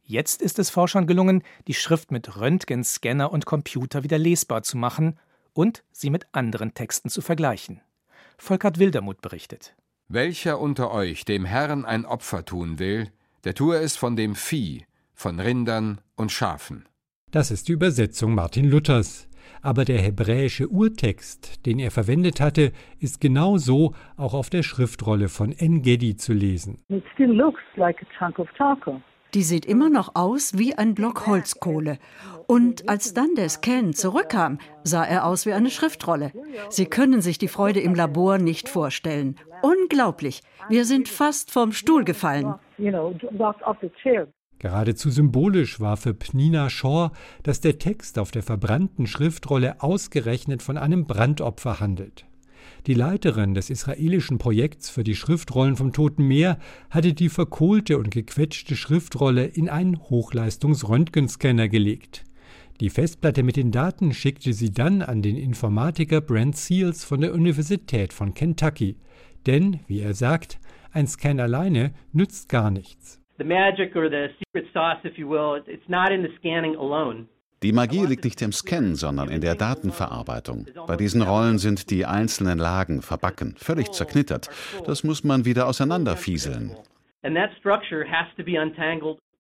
Jetzt 0.03 0.41
ist 0.41 0.58
es 0.60 0.70
Forschern 0.70 1.08
gelungen, 1.08 1.44
die 1.67 1.74
Schrift 1.74 2.12
mit 2.12 2.38
Röntgenscanner 2.38 3.32
und 3.32 3.46
Computer 3.46 4.03
wieder 4.03 4.17
lesbar 4.17 4.63
zu 4.63 4.77
machen 4.77 5.20
und 5.51 5.84
sie 5.91 6.10
mit 6.10 6.27
anderen 6.32 6.74
Texten 6.74 7.10
zu 7.10 7.22
vergleichen. 7.22 7.82
Volkert 8.38 8.79
Wildermuth 8.79 9.22
berichtet. 9.22 9.75
Welcher 10.08 10.60
unter 10.60 10.91
euch 10.91 11.25
dem 11.25 11.44
Herrn 11.44 11.84
ein 11.84 12.06
Opfer 12.06 12.46
tun 12.46 12.79
will, 12.79 13.12
der 13.44 13.56
tue 13.56 13.77
es 13.77 13.98
von 13.98 14.15
dem 14.15 14.36
Vieh, 14.36 14.86
von 15.13 15.39
Rindern 15.39 16.00
und 16.15 16.32
Schafen. 16.32 16.86
Das 17.32 17.51
ist 17.51 17.67
die 17.67 17.74
Übersetzung 17.74 18.34
Martin 18.34 18.70
Luthers. 18.70 19.27
Aber 19.62 19.86
der 19.86 20.00
hebräische 20.00 20.68
Urtext, 20.68 21.66
den 21.66 21.80
er 21.80 21.92
verwendet 21.92 22.39
hatte, 22.42 22.72
ist 23.00 23.22
genau 23.22 23.58
so 23.58 23.94
auch 24.16 24.34
auf 24.34 24.50
der 24.50 24.63
Schriftrolle 24.63 25.30
von 25.30 25.51
En-Gedi 25.51 26.16
zu 26.18 26.34
lesen. 26.34 26.77
It 26.89 27.04
still 27.13 27.32
looks 27.32 27.62
like 27.75 27.98
a 28.01 28.06
chunk 28.18 28.39
of 28.39 28.48
charcoal. 28.58 29.01
Die 29.34 29.44
sieht 29.44 29.66
immer 29.66 29.89
noch 29.89 30.16
aus 30.16 30.58
wie 30.58 30.75
ein 30.75 30.96
Block 30.96 31.27
Holzkohle. 31.27 32.00
Und 32.48 32.88
als 32.88 33.13
dann 33.13 33.36
der 33.36 33.50
Scan 33.50 33.92
zurückkam, 33.92 34.58
sah 34.84 35.04
er 35.04 35.25
aus 35.25 35.46
wie 35.46 35.51
eine 35.51 35.70
Schriftrolle. 35.70 36.32
Sie 36.70 36.86
können 36.86 37.22
sich 37.22 37.38
die 37.38 37.50
Freude 37.50 37.82
im 37.82 37.94
Labor 37.94 38.38
nicht 38.38 38.70
vorstellen. 38.70 39.36
Unglaublich. 39.62 40.42
Wir 40.70 40.86
sind 40.86 41.10
fast 41.10 41.51
vom 41.51 41.74
Stuhl 41.74 42.06
gefallen. 42.06 42.56
Geradezu 44.60 45.12
symbolisch 45.12 45.80
war 45.80 45.98
für 45.98 46.14
Pnina 46.14 46.70
Shaw, 46.70 47.12
dass 47.44 47.62
der 47.62 47.78
Text 47.78 48.18
auf 48.18 48.32
der 48.32 48.44
verbrannten 48.44 49.06
Schriftrolle 49.06 49.82
ausgerechnet 49.82 50.64
von 50.64 50.78
einem 50.78 51.06
Brandopfer 51.06 51.80
handelt. 51.80 52.26
Die 52.88 52.94
Leiterin 52.94 53.54
des 53.54 53.70
israelischen 53.70 54.38
Projekts 54.38 54.90
für 54.90 55.04
die 55.04 55.16
Schriftrollen 55.16 55.76
vom 55.76 55.94
Toten 55.94 56.24
Meer 56.24 56.58
hatte 56.90 57.14
die 57.14 57.30
verkohlte 57.30 57.98
und 57.98 58.12
gequetschte 58.12 58.76
Schriftrolle 58.76 59.46
in 59.46 59.70
einen 59.70 59.98
Hochleistungs-Röntgenscanner 60.10 61.70
gelegt. 61.70 62.24
Die 62.80 62.90
Festplatte 62.90 63.44
mit 63.44 63.56
den 63.56 63.72
Daten 63.72 64.14
schickte 64.14 64.54
sie 64.54 64.72
dann 64.72 65.02
an 65.02 65.22
den 65.22 65.36
Informatiker 65.36 66.22
Brent 66.22 66.56
Seals 66.56 67.04
von 67.04 67.22
der 67.22 67.34
Universität 67.34 68.14
von 68.14 68.34
Kentucky. 68.34 68.98
Denn, 69.48 69.80
wie 69.88 70.00
er 70.00 70.14
sagt, 70.14 70.60
ein 70.92 71.08
Scan 71.08 71.40
alleine 71.40 71.94
nützt 72.12 72.50
gar 72.50 72.70
nichts. 72.70 73.20
The 73.38 73.44
magic 73.44 73.96
or 73.96 74.10
the 74.10 74.29
secret 74.39 74.67
sauce, 74.74 74.98
if 75.03 75.17
you 75.17 75.29
will, 75.29 75.62
it's 75.67 75.88
not 75.88 76.12
in 76.12 76.24
the 76.24 76.29
scanning 76.39 76.75
alone. 76.75 77.27
Die 77.63 77.72
Magie 77.72 78.06
liegt 78.06 78.24
nicht 78.24 78.41
im 78.41 78.51
Scannen, 78.51 78.96
sondern 78.96 79.29
in 79.29 79.41
der 79.41 79.56
Datenverarbeitung. 79.56 80.67
Bei 80.86 80.96
diesen 80.96 81.24
Rollen 81.24 81.58
sind 81.58 81.89
die 81.89 82.06
einzelnen 82.06 82.60
Lagen 82.60 83.01
verbacken, 83.01 83.56
völlig 83.58 83.91
zerknittert. 83.91 84.50
Das 84.86 85.03
muss 85.03 85.24
man 85.24 85.46
wieder 85.46 85.67
auseinanderfieseln. 85.67 86.75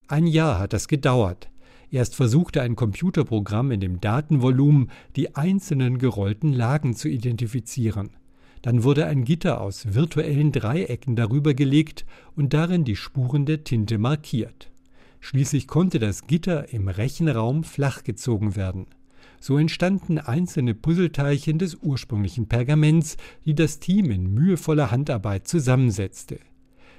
Ein 0.07 0.27
Jahr 0.27 0.59
hat 0.59 0.73
das 0.73 0.87
gedauert. 0.87 1.49
Erst 1.91 2.15
versuchte 2.15 2.61
ein 2.61 2.75
Computerprogramm 2.75 3.71
in 3.71 3.79
dem 3.79 4.01
Datenvolumen 4.01 4.91
die 5.15 5.35
einzelnen 5.35 5.99
gerollten 5.99 6.53
Lagen 6.53 6.95
zu 6.95 7.07
identifizieren. 7.07 8.09
Dann 8.61 8.83
wurde 8.83 9.05
ein 9.05 9.23
Gitter 9.23 9.61
aus 9.61 9.93
virtuellen 9.93 10.51
Dreiecken 10.51 11.15
darüber 11.15 11.53
gelegt 11.53 12.05
und 12.35 12.53
darin 12.53 12.83
die 12.83 12.95
Spuren 12.95 13.45
der 13.45 13.63
Tinte 13.63 13.97
markiert. 13.97 14.69
Schließlich 15.19 15.67
konnte 15.67 15.99
das 15.99 16.27
Gitter 16.27 16.71
im 16.73 16.87
Rechenraum 16.87 17.63
flachgezogen 17.63 18.55
werden. 18.55 18.87
So 19.39 19.57
entstanden 19.57 20.17
einzelne 20.17 20.73
Puzzleteilchen 20.73 21.59
des 21.59 21.75
ursprünglichen 21.75 22.47
Pergaments, 22.47 23.17
die 23.45 23.55
das 23.55 23.79
Team 23.79 24.09
in 24.09 24.33
mühevoller 24.33 24.89
Handarbeit 24.89 25.47
zusammensetzte. 25.47 26.39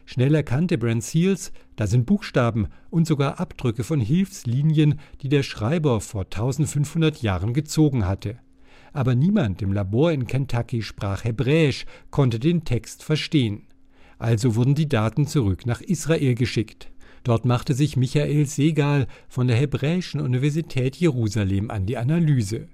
Schnell 0.04 0.34
erkannte 0.34 0.78
Brand 0.78 1.04
Seals, 1.04 1.52
da 1.76 1.86
sind 1.86 2.06
Buchstaben 2.06 2.68
und 2.90 3.06
sogar 3.06 3.40
Abdrücke 3.40 3.84
von 3.84 4.00
Hilfslinien, 4.00 5.00
die 5.20 5.28
der 5.28 5.42
Schreiber 5.42 6.00
vor 6.00 6.22
1500 6.22 7.20
Jahren 7.20 7.52
gezogen 7.52 8.06
hatte. 8.06 8.38
Aber 8.92 9.14
niemand 9.14 9.62
im 9.62 9.72
Labor 9.72 10.12
in 10.12 10.26
Kentucky 10.26 10.82
sprach 10.82 11.24
Hebräisch, 11.24 11.86
konnte 12.10 12.38
den 12.38 12.64
Text 12.64 13.04
verstehen. 13.04 13.66
Also 14.18 14.56
wurden 14.56 14.74
die 14.74 14.88
Daten 14.88 15.26
zurück 15.26 15.66
nach 15.66 15.80
Israel 15.80 16.34
geschickt. 16.34 16.90
Dort 17.24 17.44
machte 17.44 17.74
sich 17.74 17.96
Michael 17.96 18.46
Segal 18.46 19.06
von 19.28 19.48
der 19.48 19.56
Hebräischen 19.56 20.20
Universität 20.20 20.96
Jerusalem 20.96 21.70
an 21.70 21.86
die 21.86 21.96
Analyse. 21.96 22.68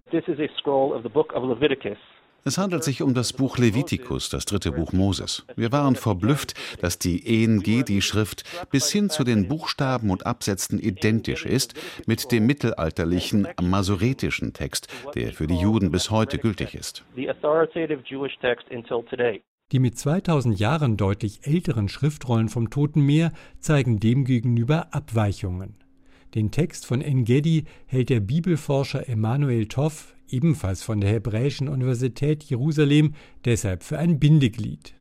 Es 2.46 2.58
handelt 2.58 2.84
sich 2.84 3.00
um 3.00 3.14
das 3.14 3.32
Buch 3.32 3.56
Levitikus, 3.56 4.28
das 4.28 4.44
dritte 4.44 4.70
Buch 4.70 4.92
Moses. 4.92 5.46
Wir 5.56 5.72
waren 5.72 5.96
verblüfft, 5.96 6.52
dass 6.78 6.98
die 6.98 7.42
ENG, 7.42 7.86
die 7.86 8.02
Schrift, 8.02 8.44
bis 8.70 8.92
hin 8.92 9.08
zu 9.08 9.24
den 9.24 9.48
Buchstaben 9.48 10.10
und 10.10 10.26
Absätzen 10.26 10.78
identisch 10.78 11.46
ist 11.46 11.72
mit 12.06 12.30
dem 12.32 12.44
mittelalterlichen 12.44 13.48
masoretischen 13.62 14.52
Text, 14.52 14.88
der 15.14 15.32
für 15.32 15.46
die 15.46 15.56
Juden 15.56 15.90
bis 15.90 16.10
heute 16.10 16.36
gültig 16.36 16.74
ist. 16.74 17.02
Die 19.72 19.78
mit 19.78 19.98
2000 19.98 20.60
Jahren 20.60 20.98
deutlich 20.98 21.46
älteren 21.46 21.88
Schriftrollen 21.88 22.50
vom 22.50 22.68
Toten 22.68 23.00
Meer 23.00 23.32
zeigen 23.58 24.00
demgegenüber 24.00 24.94
Abweichungen. 24.94 25.78
Den 26.34 26.50
Text 26.50 26.84
von 26.84 27.00
Engedi 27.00 27.64
hält 27.86 28.10
der 28.10 28.20
Bibelforscher 28.20 29.08
Emanuel 29.08 29.66
Toff, 29.66 30.13
ebenfalls 30.28 30.82
von 30.82 31.00
der 31.00 31.10
Hebräischen 31.10 31.68
Universität 31.68 32.44
Jerusalem, 32.44 33.14
deshalb 33.44 33.82
für 33.82 33.98
ein 33.98 34.18
Bindeglied. 34.18 34.94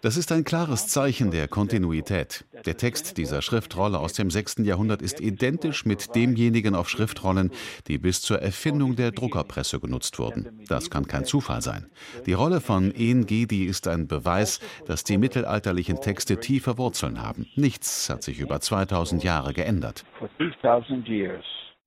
Das 0.00 0.16
ist 0.16 0.32
ein 0.32 0.44
klares 0.44 0.88
Zeichen 0.88 1.30
der 1.30 1.46
Kontinuität. 1.46 2.46
Der 2.64 2.76
Text 2.78 3.18
dieser 3.18 3.42
Schriftrolle 3.42 3.98
aus 3.98 4.14
dem 4.14 4.30
6. 4.30 4.60
Jahrhundert 4.60 5.02
ist 5.02 5.20
identisch 5.20 5.84
mit 5.84 6.14
demjenigen 6.14 6.74
auf 6.74 6.88
Schriftrollen, 6.88 7.50
die 7.88 7.98
bis 7.98 8.22
zur 8.22 8.40
Erfindung 8.40 8.96
der 8.96 9.10
Druckerpresse 9.10 9.80
genutzt 9.80 10.18
wurden. 10.18 10.64
Das 10.66 10.88
kann 10.88 11.06
kein 11.06 11.26
Zufall 11.26 11.60
sein. 11.60 11.86
Die 12.24 12.32
Rolle 12.32 12.62
von 12.62 12.90
En 12.96 13.26
Gedi 13.26 13.66
ist 13.66 13.86
ein 13.86 14.08
Beweis, 14.08 14.60
dass 14.86 15.04
die 15.04 15.18
mittelalterlichen 15.18 16.00
Texte 16.00 16.40
tiefe 16.40 16.78
Wurzeln 16.78 17.22
haben. 17.22 17.46
Nichts 17.54 18.08
hat 18.08 18.22
sich 18.22 18.40
über 18.40 18.60
2000 18.60 19.22
Jahre 19.22 19.52
geändert. 19.52 20.06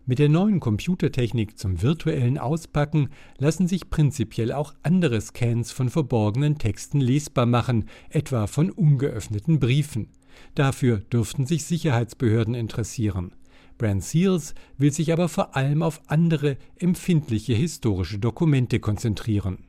Mit 0.06 0.18
der 0.18 0.30
neuen 0.30 0.60
Computertechnik 0.60 1.60
zum 1.60 1.82
virtuellen 1.82 2.40
Auspacken 2.40 3.10
lassen 3.38 3.68
sich 3.68 3.90
prinzipiell 3.92 4.52
auch 4.52 4.74
andere 4.82 5.22
Scans 5.22 5.72
von 5.72 5.90
verborgenen 5.90 6.58
Texten 6.58 7.00
lesbar 7.00 7.46
machen, 7.46 7.86
etwa 8.10 8.48
von 8.48 8.72
ungeöffneten 8.72 9.60
Briefen. 9.60 10.10
Dafür 10.56 10.98
dürften 10.98 11.46
sich 11.46 11.66
Sicherheitsbehörden 11.66 12.56
interessieren. 12.56 13.36
Brand 13.78 14.04
Seals 14.04 14.56
will 14.78 14.92
sich 14.92 15.14
aber 15.14 15.30
vor 15.30 15.56
allem 15.56 15.84
auf 15.84 16.02
andere, 16.08 16.58
empfindliche 16.78 17.54
historische 17.54 18.18
Dokumente 18.18 18.80
konzentrieren. 18.80 19.68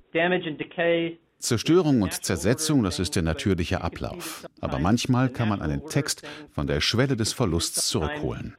Zerstörung 1.38 2.02
und 2.02 2.12
Zersetzung, 2.24 2.84
das 2.84 2.98
ist 2.98 3.16
der 3.16 3.22
natürliche 3.22 3.82
Ablauf. 3.82 4.46
Aber 4.60 4.78
manchmal 4.78 5.28
kann 5.28 5.48
man 5.48 5.60
einen 5.60 5.86
Text 5.86 6.26
von 6.50 6.66
der 6.66 6.80
Schwelle 6.80 7.16
des 7.16 7.32
Verlusts 7.32 7.88
zurückholen 7.88 8.56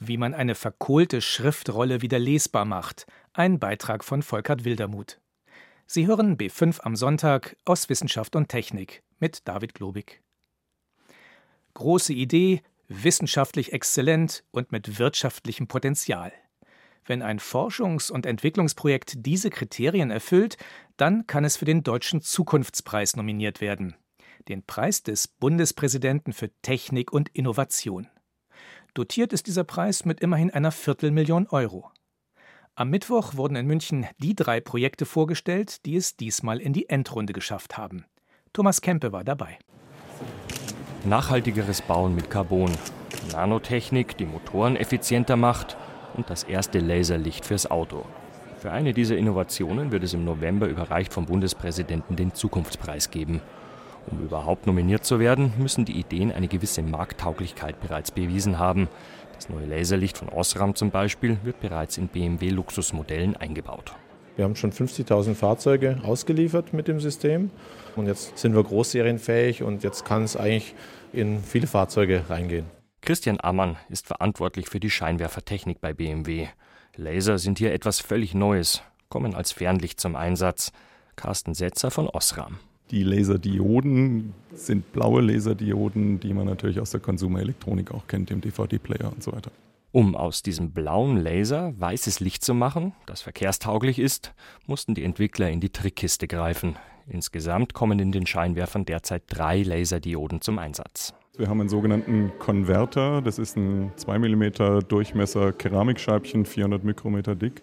wie 0.00 0.16
man 0.16 0.34
eine 0.34 0.54
verkohlte 0.54 1.20
Schriftrolle 1.20 2.02
wieder 2.02 2.18
lesbar 2.18 2.64
macht. 2.64 3.06
Ein 3.34 3.58
Beitrag 3.58 4.02
von 4.02 4.22
Volkert 4.22 4.64
Wildermuth. 4.64 5.20
Sie 5.86 6.06
hören 6.06 6.36
B5 6.36 6.80
am 6.80 6.96
Sonntag 6.96 7.56
aus 7.64 7.88
Wissenschaft 7.88 8.34
und 8.34 8.48
Technik 8.48 9.02
mit 9.18 9.46
David 9.46 9.74
Globig. 9.74 10.22
Große 11.74 12.14
Idee, 12.14 12.62
wissenschaftlich 12.88 13.72
exzellent 13.72 14.42
und 14.50 14.72
mit 14.72 14.98
wirtschaftlichem 14.98 15.68
Potenzial. 15.68 16.32
Wenn 17.04 17.22
ein 17.22 17.38
Forschungs- 17.38 18.10
und 18.10 18.24
Entwicklungsprojekt 18.24 19.14
diese 19.26 19.50
Kriterien 19.50 20.10
erfüllt, 20.10 20.56
dann 20.96 21.26
kann 21.26 21.44
es 21.44 21.56
für 21.56 21.64
den 21.64 21.82
Deutschen 21.82 22.20
Zukunftspreis 22.20 23.16
nominiert 23.16 23.60
werden, 23.60 23.96
den 24.48 24.64
Preis 24.64 25.02
des 25.02 25.28
Bundespräsidenten 25.28 26.32
für 26.32 26.50
Technik 26.62 27.12
und 27.12 27.28
Innovation. 27.30 28.08
Dotiert 28.94 29.32
ist 29.32 29.46
dieser 29.46 29.64
Preis 29.64 30.04
mit 30.04 30.20
immerhin 30.20 30.50
einer 30.50 30.72
Viertelmillion 30.72 31.46
Euro. 31.48 31.90
Am 32.74 32.90
Mittwoch 32.90 33.36
wurden 33.36 33.54
in 33.56 33.66
München 33.66 34.06
die 34.18 34.34
drei 34.34 34.60
Projekte 34.60 35.06
vorgestellt, 35.06 35.84
die 35.86 35.96
es 35.96 36.16
diesmal 36.16 36.58
in 36.58 36.72
die 36.72 36.88
Endrunde 36.88 37.32
geschafft 37.32 37.76
haben. 37.76 38.04
Thomas 38.52 38.80
Kempe 38.80 39.12
war 39.12 39.22
dabei. 39.22 39.58
Nachhaltigeres 41.04 41.82
Bauen 41.82 42.14
mit 42.14 42.30
Carbon, 42.30 42.72
Nanotechnik, 43.32 44.16
die 44.16 44.26
Motoren 44.26 44.76
effizienter 44.76 45.36
macht 45.36 45.76
und 46.14 46.28
das 46.28 46.42
erste 46.42 46.80
Laserlicht 46.80 47.44
fürs 47.44 47.70
Auto. 47.70 48.04
Für 48.58 48.72
eine 48.72 48.92
dieser 48.92 49.16
Innovationen 49.16 49.92
wird 49.92 50.02
es 50.02 50.14
im 50.14 50.24
November 50.24 50.66
überreicht 50.66 51.12
vom 51.12 51.26
Bundespräsidenten 51.26 52.16
den 52.16 52.34
Zukunftspreis 52.34 53.10
geben. 53.10 53.40
Um 54.10 54.24
überhaupt 54.24 54.66
nominiert 54.66 55.04
zu 55.04 55.20
werden, 55.20 55.52
müssen 55.58 55.84
die 55.84 55.98
Ideen 55.98 56.32
eine 56.32 56.48
gewisse 56.48 56.82
Markttauglichkeit 56.82 57.80
bereits 57.80 58.10
bewiesen 58.10 58.58
haben. 58.58 58.88
Das 59.34 59.48
neue 59.48 59.66
Laserlicht 59.66 60.18
von 60.18 60.28
Osram 60.28 60.74
zum 60.74 60.90
Beispiel 60.90 61.38
wird 61.44 61.60
bereits 61.60 61.96
in 61.96 62.08
BMW 62.08 62.50
Luxusmodellen 62.50 63.36
eingebaut. 63.36 63.94
Wir 64.36 64.44
haben 64.44 64.56
schon 64.56 64.72
50.000 64.72 65.34
Fahrzeuge 65.34 65.98
ausgeliefert 66.02 66.72
mit 66.72 66.88
dem 66.88 67.00
System 67.00 67.50
und 67.96 68.06
jetzt 68.06 68.38
sind 68.38 68.54
wir 68.54 68.62
großserienfähig 68.62 69.62
und 69.62 69.82
jetzt 69.82 70.04
kann 70.04 70.24
es 70.24 70.36
eigentlich 70.36 70.74
in 71.12 71.42
viele 71.42 71.66
Fahrzeuge 71.66 72.24
reingehen. 72.28 72.66
Christian 73.02 73.38
Ammann 73.40 73.76
ist 73.88 74.06
verantwortlich 74.06 74.68
für 74.68 74.80
die 74.80 74.90
Scheinwerfertechnik 74.90 75.80
bei 75.80 75.92
BMW. 75.92 76.48
Laser 76.96 77.38
sind 77.38 77.58
hier 77.58 77.72
etwas 77.72 78.00
völlig 78.00 78.34
Neues, 78.34 78.82
kommen 79.08 79.34
als 79.34 79.52
Fernlicht 79.52 80.00
zum 80.00 80.16
Einsatz. 80.16 80.72
Carsten 81.16 81.54
Setzer 81.54 81.90
von 81.90 82.08
Osram. 82.08 82.60
Die 82.90 83.04
Laserdioden 83.04 84.34
sind 84.52 84.92
blaue 84.92 85.20
Laserdioden, 85.20 86.18
die 86.18 86.34
man 86.34 86.46
natürlich 86.46 86.80
aus 86.80 86.90
der 86.90 86.98
Konsumerelektronik 86.98 87.92
auch 87.92 88.08
kennt, 88.08 88.30
dem 88.30 88.40
DVD-Player 88.40 89.12
und 89.12 89.22
so 89.22 89.32
weiter. 89.32 89.52
Um 89.92 90.16
aus 90.16 90.42
diesem 90.42 90.72
blauen 90.72 91.16
Laser 91.16 91.72
weißes 91.78 92.20
Licht 92.20 92.44
zu 92.44 92.52
machen, 92.52 92.92
das 93.06 93.22
verkehrstauglich 93.22 93.98
ist, 93.98 94.34
mussten 94.66 94.94
die 94.94 95.04
Entwickler 95.04 95.50
in 95.50 95.60
die 95.60 95.70
Trickkiste 95.70 96.26
greifen. 96.26 96.76
Insgesamt 97.08 97.74
kommen 97.74 97.98
in 98.00 98.10
den 98.10 98.26
Scheinwerfern 98.26 98.84
derzeit 98.84 99.22
drei 99.28 99.62
Laserdioden 99.62 100.40
zum 100.40 100.58
Einsatz. 100.58 101.14
Wir 101.36 101.48
haben 101.48 101.60
einen 101.60 101.68
sogenannten 101.68 102.32
Konverter, 102.38 103.22
das 103.22 103.38
ist 103.38 103.56
ein 103.56 103.92
2 103.96 104.18
mm 104.18 104.80
Durchmesser 104.88 105.52
Keramikscheibchen, 105.52 106.44
400 106.44 106.84
Mikrometer 106.84 107.34
dick. 107.34 107.62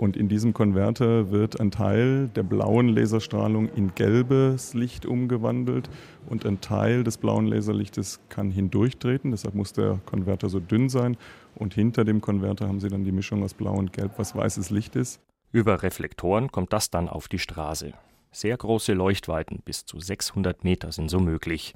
Und 0.00 0.16
in 0.16 0.30
diesem 0.30 0.54
Konverter 0.54 1.30
wird 1.30 1.60
ein 1.60 1.70
Teil 1.70 2.28
der 2.28 2.42
blauen 2.42 2.88
Laserstrahlung 2.88 3.68
in 3.68 3.94
gelbes 3.94 4.72
Licht 4.72 5.04
umgewandelt 5.04 5.90
und 6.26 6.46
ein 6.46 6.62
Teil 6.62 7.04
des 7.04 7.18
blauen 7.18 7.46
Laserlichtes 7.46 8.18
kann 8.30 8.50
hindurchtreten. 8.50 9.30
Deshalb 9.30 9.54
muss 9.54 9.74
der 9.74 10.00
Konverter 10.06 10.48
so 10.48 10.58
dünn 10.58 10.88
sein. 10.88 11.18
Und 11.54 11.74
hinter 11.74 12.06
dem 12.06 12.22
Konverter 12.22 12.66
haben 12.66 12.80
Sie 12.80 12.88
dann 12.88 13.04
die 13.04 13.12
Mischung 13.12 13.42
aus 13.42 13.52
blau 13.52 13.74
und 13.74 13.92
gelb, 13.92 14.12
was 14.16 14.34
weißes 14.34 14.70
Licht 14.70 14.96
ist. 14.96 15.20
Über 15.52 15.82
Reflektoren 15.82 16.50
kommt 16.50 16.72
das 16.72 16.88
dann 16.88 17.06
auf 17.06 17.28
die 17.28 17.38
Straße. 17.38 17.92
Sehr 18.32 18.56
große 18.56 18.94
Leuchtweiten 18.94 19.60
bis 19.62 19.84
zu 19.84 20.00
600 20.00 20.64
Meter 20.64 20.92
sind 20.92 21.10
so 21.10 21.20
möglich. 21.20 21.74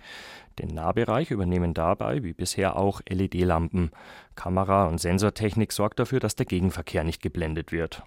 Den 0.58 0.68
Nahbereich 0.68 1.30
übernehmen 1.30 1.74
dabei, 1.74 2.22
wie 2.22 2.32
bisher 2.32 2.76
auch 2.76 3.02
LED-Lampen. 3.06 3.90
Kamera- 4.34 4.86
und 4.86 4.98
Sensortechnik 4.98 5.72
sorgt 5.72 5.98
dafür, 5.98 6.20
dass 6.20 6.36
der 6.36 6.46
Gegenverkehr 6.46 7.04
nicht 7.04 7.20
geblendet 7.20 7.70
wird. 7.70 8.02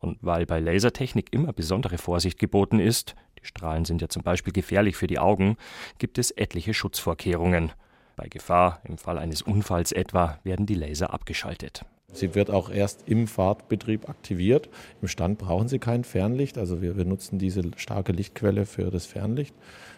Und 0.00 0.18
weil 0.20 0.46
bei 0.46 0.60
Lasertechnik 0.60 1.32
immer 1.32 1.52
besondere 1.52 1.98
Vorsicht 1.98 2.38
geboten 2.38 2.78
ist, 2.78 3.14
die 3.40 3.46
Strahlen 3.46 3.84
sind 3.84 4.02
ja 4.02 4.08
zum 4.08 4.22
Beispiel 4.22 4.52
gefährlich 4.52 4.96
für 4.96 5.06
die 5.06 5.18
Augen, 5.18 5.56
gibt 5.98 6.18
es 6.18 6.30
etliche 6.30 6.74
Schutzvorkehrungen. 6.74 7.72
Bei 8.16 8.28
Gefahr, 8.28 8.80
im 8.84 8.98
Fall 8.98 9.18
eines 9.18 9.42
Unfalls 9.42 9.92
etwa, 9.92 10.38
werden 10.42 10.66
die 10.66 10.74
Laser 10.74 11.12
abgeschaltet. 11.12 11.84
Sie 12.12 12.34
wird 12.34 12.50
auch 12.50 12.70
erst 12.70 13.06
im 13.08 13.26
Fahrtbetrieb 13.26 14.08
aktiviert. 14.08 14.70
Im 15.02 15.08
Stand 15.08 15.38
brauchen 15.38 15.68
Sie 15.68 15.78
kein 15.78 16.02
Fernlicht. 16.02 16.56
Also 16.56 16.80
wir 16.80 16.94
benutzen 16.94 17.38
diese 17.38 17.62
starke 17.76 18.12
Lichtquelle 18.12 18.64
für 18.64 18.90
das 18.90 19.04
Fernlicht. 19.04 19.54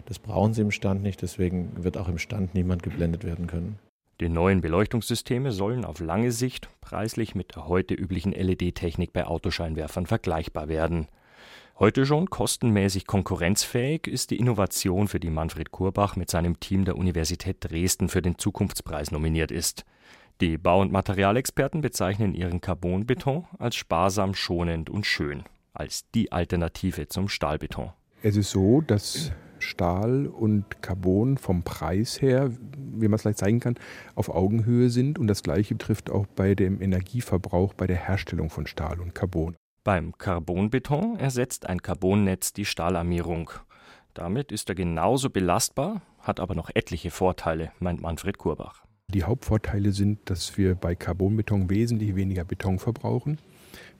Das 0.07 0.19
brauchen 0.19 0.53
Sie 0.53 0.63
im 0.63 0.73
Stand 0.73 1.03
nicht. 1.03 1.23
Deswegen 1.23 1.85
wird 1.85 1.97
auch 1.97 2.09
im 2.09 2.19
Stand 2.19 2.55
niemand 2.55 2.83
geblendet 2.83 3.25
werden 3.25 3.47
können. 3.47 3.79
Die 4.21 4.29
neuen 4.29 4.61
Beleuchtungssysteme 4.61 5.53
sollen 5.53 5.85
auf 5.85 6.01
lange 6.01 6.33
Sicht 6.33 6.69
preislich 6.81 7.37
mit 7.37 7.55
der 7.55 7.69
heute 7.69 7.95
üblichen 7.95 8.33
LED-Technik 8.33 9.13
bei 9.13 9.25
Autoscheinwerfern 9.25 10.07
vergleichbar 10.07 10.69
werden. 10.69 11.07
Heute 11.79 12.05
schon 12.05 12.29
kostenmäßig 12.29 13.07
konkurrenzfähig 13.07 14.09
ist 14.09 14.33
die 14.33 14.39
Innovation, 14.41 15.07
für 15.07 15.21
die 15.21 15.31
Manfred 15.31 15.71
Kurbach 15.71 16.17
mit 16.17 16.29
seinem 16.31 16.59
Team 16.59 16.85
der 16.85 16.97
Universität 16.97 17.59
Dresden 17.61 18.09
für 18.09 18.21
den 18.21 18.39
Zukunftspreis 18.39 19.13
nominiert 19.13 19.53
ist. 19.53 19.85
Die 20.41 20.59
Bau- 20.59 20.81
und 20.81 20.91
Materialexperten 20.91 21.81
bezeichnen 21.81 22.35
ihren 22.35 22.61
Carbonbeton 22.61 23.47
als 23.61 23.77
sparsam, 23.77 24.35
schonend 24.35 24.91
und 24.91 25.07
schön, 25.07 25.45
als 25.75 26.11
die 26.11 26.33
Alternative 26.33 27.07
zum 27.07 27.29
Stahlbeton. 27.29 27.93
Es 28.25 28.35
ist 28.35 28.51
so, 28.51 28.81
dass 28.81 29.31
Stahl 29.61 30.27
und 30.27 30.83
Carbon 30.83 31.39
vom 31.39 31.63
Preis 31.63 32.21
her, 32.21 32.51
wie 32.77 33.09
man 33.09 33.15
es 33.15 33.25
leicht 33.25 33.39
zeigen 33.39 33.61
kann, 33.61 33.77
auf 34.15 34.29
Augenhöhe 34.29 34.91
sind. 34.91 35.19
Und 35.19 35.27
das 35.27 35.43
Gleiche 35.43 35.75
betrifft 35.75 36.11
auch 36.11 36.27
bei 36.27 36.55
dem 36.55 36.81
Energieverbrauch 36.81 37.75
bei 37.75 37.87
der 37.87 37.97
Herstellung 37.97 38.51
von 38.51 38.67
Stahl 38.67 39.01
und 39.01 39.15
Carbon. 39.15 39.57
Beim 39.85 40.17
Carbonbeton 40.19 41.17
ersetzt 41.19 41.67
ein 41.67 41.81
Carbonnetz 41.81 42.53
die 42.53 42.65
Stahlarmierung. 42.65 43.51
Damit 44.15 44.53
ist 44.53 44.69
er 44.69 44.75
genauso 44.75 45.31
belastbar, 45.31 46.03
hat 46.21 46.41
aber 46.41 46.55
noch 46.55 46.71
etliche 46.75 47.11
Vorteile, 47.11 47.73
meint 47.79 48.03
Manfred 48.03 48.37
Kurbach. 48.37 48.85
Die 49.11 49.25
Hauptvorteile 49.25 49.93
sind, 49.93 50.29
dass 50.29 50.59
wir 50.59 50.75
bei 50.75 50.95
Carbonbeton 50.95 51.71
wesentlich 51.71 52.15
weniger 52.17 52.45
Beton 52.45 52.79
verbrauchen, 52.79 53.39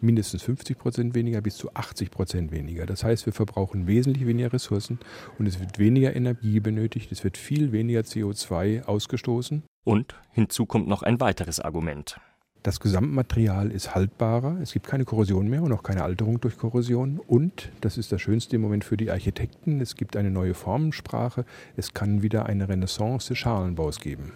mindestens 0.01 0.43
50 0.43 0.79
Prozent 0.79 1.15
weniger 1.15 1.41
bis 1.41 1.57
zu 1.57 1.75
80 1.75 2.11
Prozent 2.11 2.53
weniger. 2.53 2.87
Das 2.87 3.05
heißt, 3.05 3.27
wir 3.27 3.33
verbrauchen 3.33 3.87
wesentlich 3.87 4.27
weniger 4.27 4.53
Ressourcen 4.53 4.99
und 5.39 5.47
es 5.47 5.61
wird 5.61 5.79
weniger 5.79 6.15
Energie 6.15 6.61
benötigt, 6.61 7.13
es 7.13 7.25
wird 7.25 7.37
viel 7.37 7.73
weniger 7.73 8.01
CO2 8.01 8.85
ausgestoßen. 8.85 9.63
Und 9.85 10.15
hinzu 10.33 10.67
kommt 10.67 10.89
noch 10.89 11.03
ein 11.03 11.21
weiteres 11.21 11.61
Argument. 11.61 12.21
Das 12.63 12.81
Gesamtmaterial 12.81 13.71
ist 13.71 13.95
haltbarer, 13.95 14.59
es 14.61 14.73
gibt 14.73 14.87
keine 14.87 15.05
Korrosion 15.05 15.49
mehr 15.49 15.63
und 15.63 15.73
auch 15.73 15.85
keine 15.85 16.03
Alterung 16.03 16.41
durch 16.41 16.59
Korrosion. 16.59 17.21
Und, 17.21 17.71
das 17.81 17.97
ist 17.97 18.11
das 18.11 18.21
Schönste 18.21 18.57
im 18.57 18.63
Moment 18.63 18.85
für 18.85 18.97
die 18.97 19.11
Architekten, 19.11 19.81
es 19.81 19.95
gibt 19.95 20.17
eine 20.17 20.31
neue 20.31 20.55
Formensprache, 20.55 21.45
es 21.77 21.95
kann 21.95 22.21
wieder 22.21 22.47
eine 22.47 22.69
Renaissance 22.69 23.29
des 23.29 23.39
Schalenbaus 23.39 24.01
geben. 24.01 24.33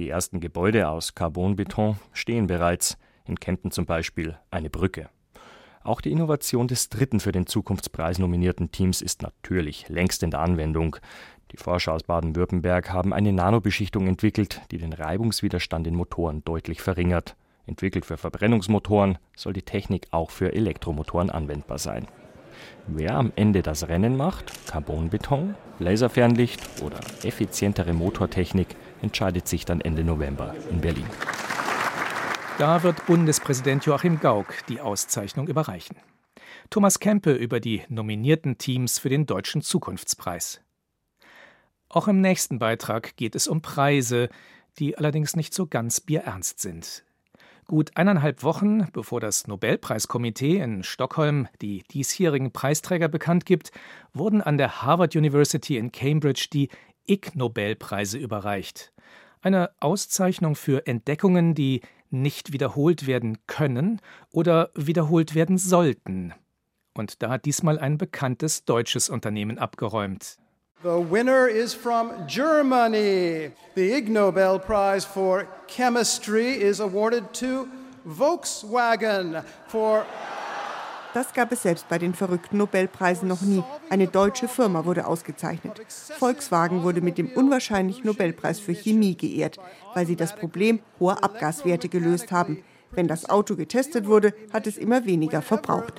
Die 0.00 0.08
ersten 0.08 0.40
Gebäude 0.40 0.88
aus 0.88 1.14
Carbonbeton 1.14 1.96
stehen 2.12 2.48
bereits, 2.48 2.98
in 3.26 3.38
Kempten 3.38 3.70
zum 3.70 3.86
Beispiel 3.86 4.38
eine 4.50 4.70
Brücke. 4.70 5.08
Auch 5.82 6.00
die 6.00 6.12
Innovation 6.12 6.68
des 6.68 6.90
dritten 6.90 7.20
für 7.20 7.32
den 7.32 7.46
Zukunftspreis 7.46 8.18
nominierten 8.18 8.70
Teams 8.70 9.00
ist 9.00 9.22
natürlich 9.22 9.88
längst 9.88 10.22
in 10.22 10.30
der 10.30 10.40
Anwendung. 10.40 10.96
Die 11.52 11.56
Forscher 11.56 11.94
aus 11.94 12.02
Baden-Württemberg 12.02 12.90
haben 12.90 13.12
eine 13.12 13.32
Nanobeschichtung 13.32 14.06
entwickelt, 14.06 14.60
die 14.70 14.78
den 14.78 14.92
Reibungswiderstand 14.92 15.86
in 15.86 15.94
Motoren 15.94 16.44
deutlich 16.44 16.82
verringert. 16.82 17.34
Entwickelt 17.66 18.04
für 18.04 18.18
Verbrennungsmotoren 18.18 19.18
soll 19.34 19.52
die 19.52 19.62
Technik 19.62 20.06
auch 20.10 20.30
für 20.30 20.52
Elektromotoren 20.52 21.30
anwendbar 21.30 21.78
sein. 21.78 22.06
Wer 22.86 23.14
am 23.14 23.32
Ende 23.36 23.62
das 23.62 23.88
Rennen 23.88 24.16
macht, 24.16 24.66
Carbonbeton, 24.66 25.54
Laserfernlicht 25.78 26.82
oder 26.82 27.00
effizientere 27.22 27.92
Motortechnik, 27.92 28.76
entscheidet 29.00 29.48
sich 29.48 29.64
dann 29.64 29.80
Ende 29.80 30.04
November 30.04 30.54
in 30.70 30.80
Berlin. 30.80 31.06
Da 32.60 32.82
wird 32.82 33.06
Bundespräsident 33.06 33.86
Joachim 33.86 34.20
Gauck 34.20 34.48
die 34.68 34.82
Auszeichnung 34.82 35.48
überreichen. 35.48 35.96
Thomas 36.68 37.00
Kempe 37.00 37.32
über 37.32 37.58
die 37.58 37.84
nominierten 37.88 38.58
Teams 38.58 38.98
für 38.98 39.08
den 39.08 39.24
Deutschen 39.24 39.62
Zukunftspreis. 39.62 40.60
Auch 41.88 42.06
im 42.06 42.20
nächsten 42.20 42.58
Beitrag 42.58 43.16
geht 43.16 43.34
es 43.34 43.48
um 43.48 43.62
Preise, 43.62 44.28
die 44.78 44.98
allerdings 44.98 45.36
nicht 45.36 45.54
so 45.54 45.66
ganz 45.66 46.02
bierernst 46.02 46.60
sind. 46.60 47.02
Gut 47.66 47.92
eineinhalb 47.96 48.42
Wochen, 48.42 48.92
bevor 48.92 49.20
das 49.20 49.46
Nobelpreiskomitee 49.46 50.58
in 50.58 50.82
Stockholm 50.82 51.48
die 51.62 51.82
diesjährigen 51.84 52.52
Preisträger 52.52 53.08
bekannt 53.08 53.46
gibt, 53.46 53.72
wurden 54.12 54.42
an 54.42 54.58
der 54.58 54.82
Harvard 54.82 55.16
University 55.16 55.78
in 55.78 55.92
Cambridge 55.92 56.48
die 56.52 56.68
Ig 57.06 57.30
Nobelpreise 57.32 58.18
überreicht. 58.18 58.92
Eine 59.40 59.70
Auszeichnung 59.80 60.56
für 60.56 60.86
Entdeckungen, 60.86 61.54
die 61.54 61.80
nicht 62.10 62.52
wiederholt 62.52 63.06
werden 63.06 63.38
können 63.46 64.00
oder 64.32 64.70
wiederholt 64.74 65.34
werden 65.34 65.58
sollten. 65.58 66.32
Und 66.94 67.22
da 67.22 67.30
hat 67.30 67.44
diesmal 67.44 67.78
ein 67.78 67.98
bekanntes 67.98 68.64
deutsches 68.64 69.08
Unternehmen 69.08 69.58
abgeräumt. 69.58 70.38
The 70.82 70.88
winner 70.88 71.46
is 71.46 71.74
from 71.74 72.10
Germany. 72.26 73.52
The 73.74 73.92
Ig 73.92 74.08
Nobel 74.08 74.58
Prize 74.58 75.06
for 75.06 75.46
Chemistry 75.68 76.52
is 76.52 76.80
awarded 76.80 77.34
to 77.34 77.68
Volkswagen 78.06 79.44
for 79.68 80.06
das 81.14 81.32
gab 81.32 81.52
es 81.52 81.62
selbst 81.62 81.88
bei 81.88 81.98
den 81.98 82.14
verrückten 82.14 82.58
Nobelpreisen 82.58 83.28
noch 83.28 83.40
nie. 83.40 83.62
Eine 83.88 84.06
deutsche 84.06 84.48
Firma 84.48 84.84
wurde 84.84 85.06
ausgezeichnet. 85.06 85.80
Volkswagen 86.18 86.82
wurde 86.82 87.00
mit 87.00 87.18
dem 87.18 87.28
unwahrscheinlichen 87.28 88.06
Nobelpreis 88.06 88.60
für 88.60 88.72
Chemie 88.72 89.16
geehrt, 89.16 89.58
weil 89.94 90.06
sie 90.06 90.16
das 90.16 90.36
Problem 90.36 90.80
hoher 90.98 91.22
Abgaswerte 91.22 91.88
gelöst 91.88 92.32
haben. 92.32 92.62
Wenn 92.92 93.08
das 93.08 93.28
Auto 93.28 93.56
getestet 93.56 94.06
wurde, 94.06 94.34
hat 94.52 94.66
es 94.66 94.76
immer 94.76 95.04
weniger 95.04 95.42
verbraucht. 95.42 95.94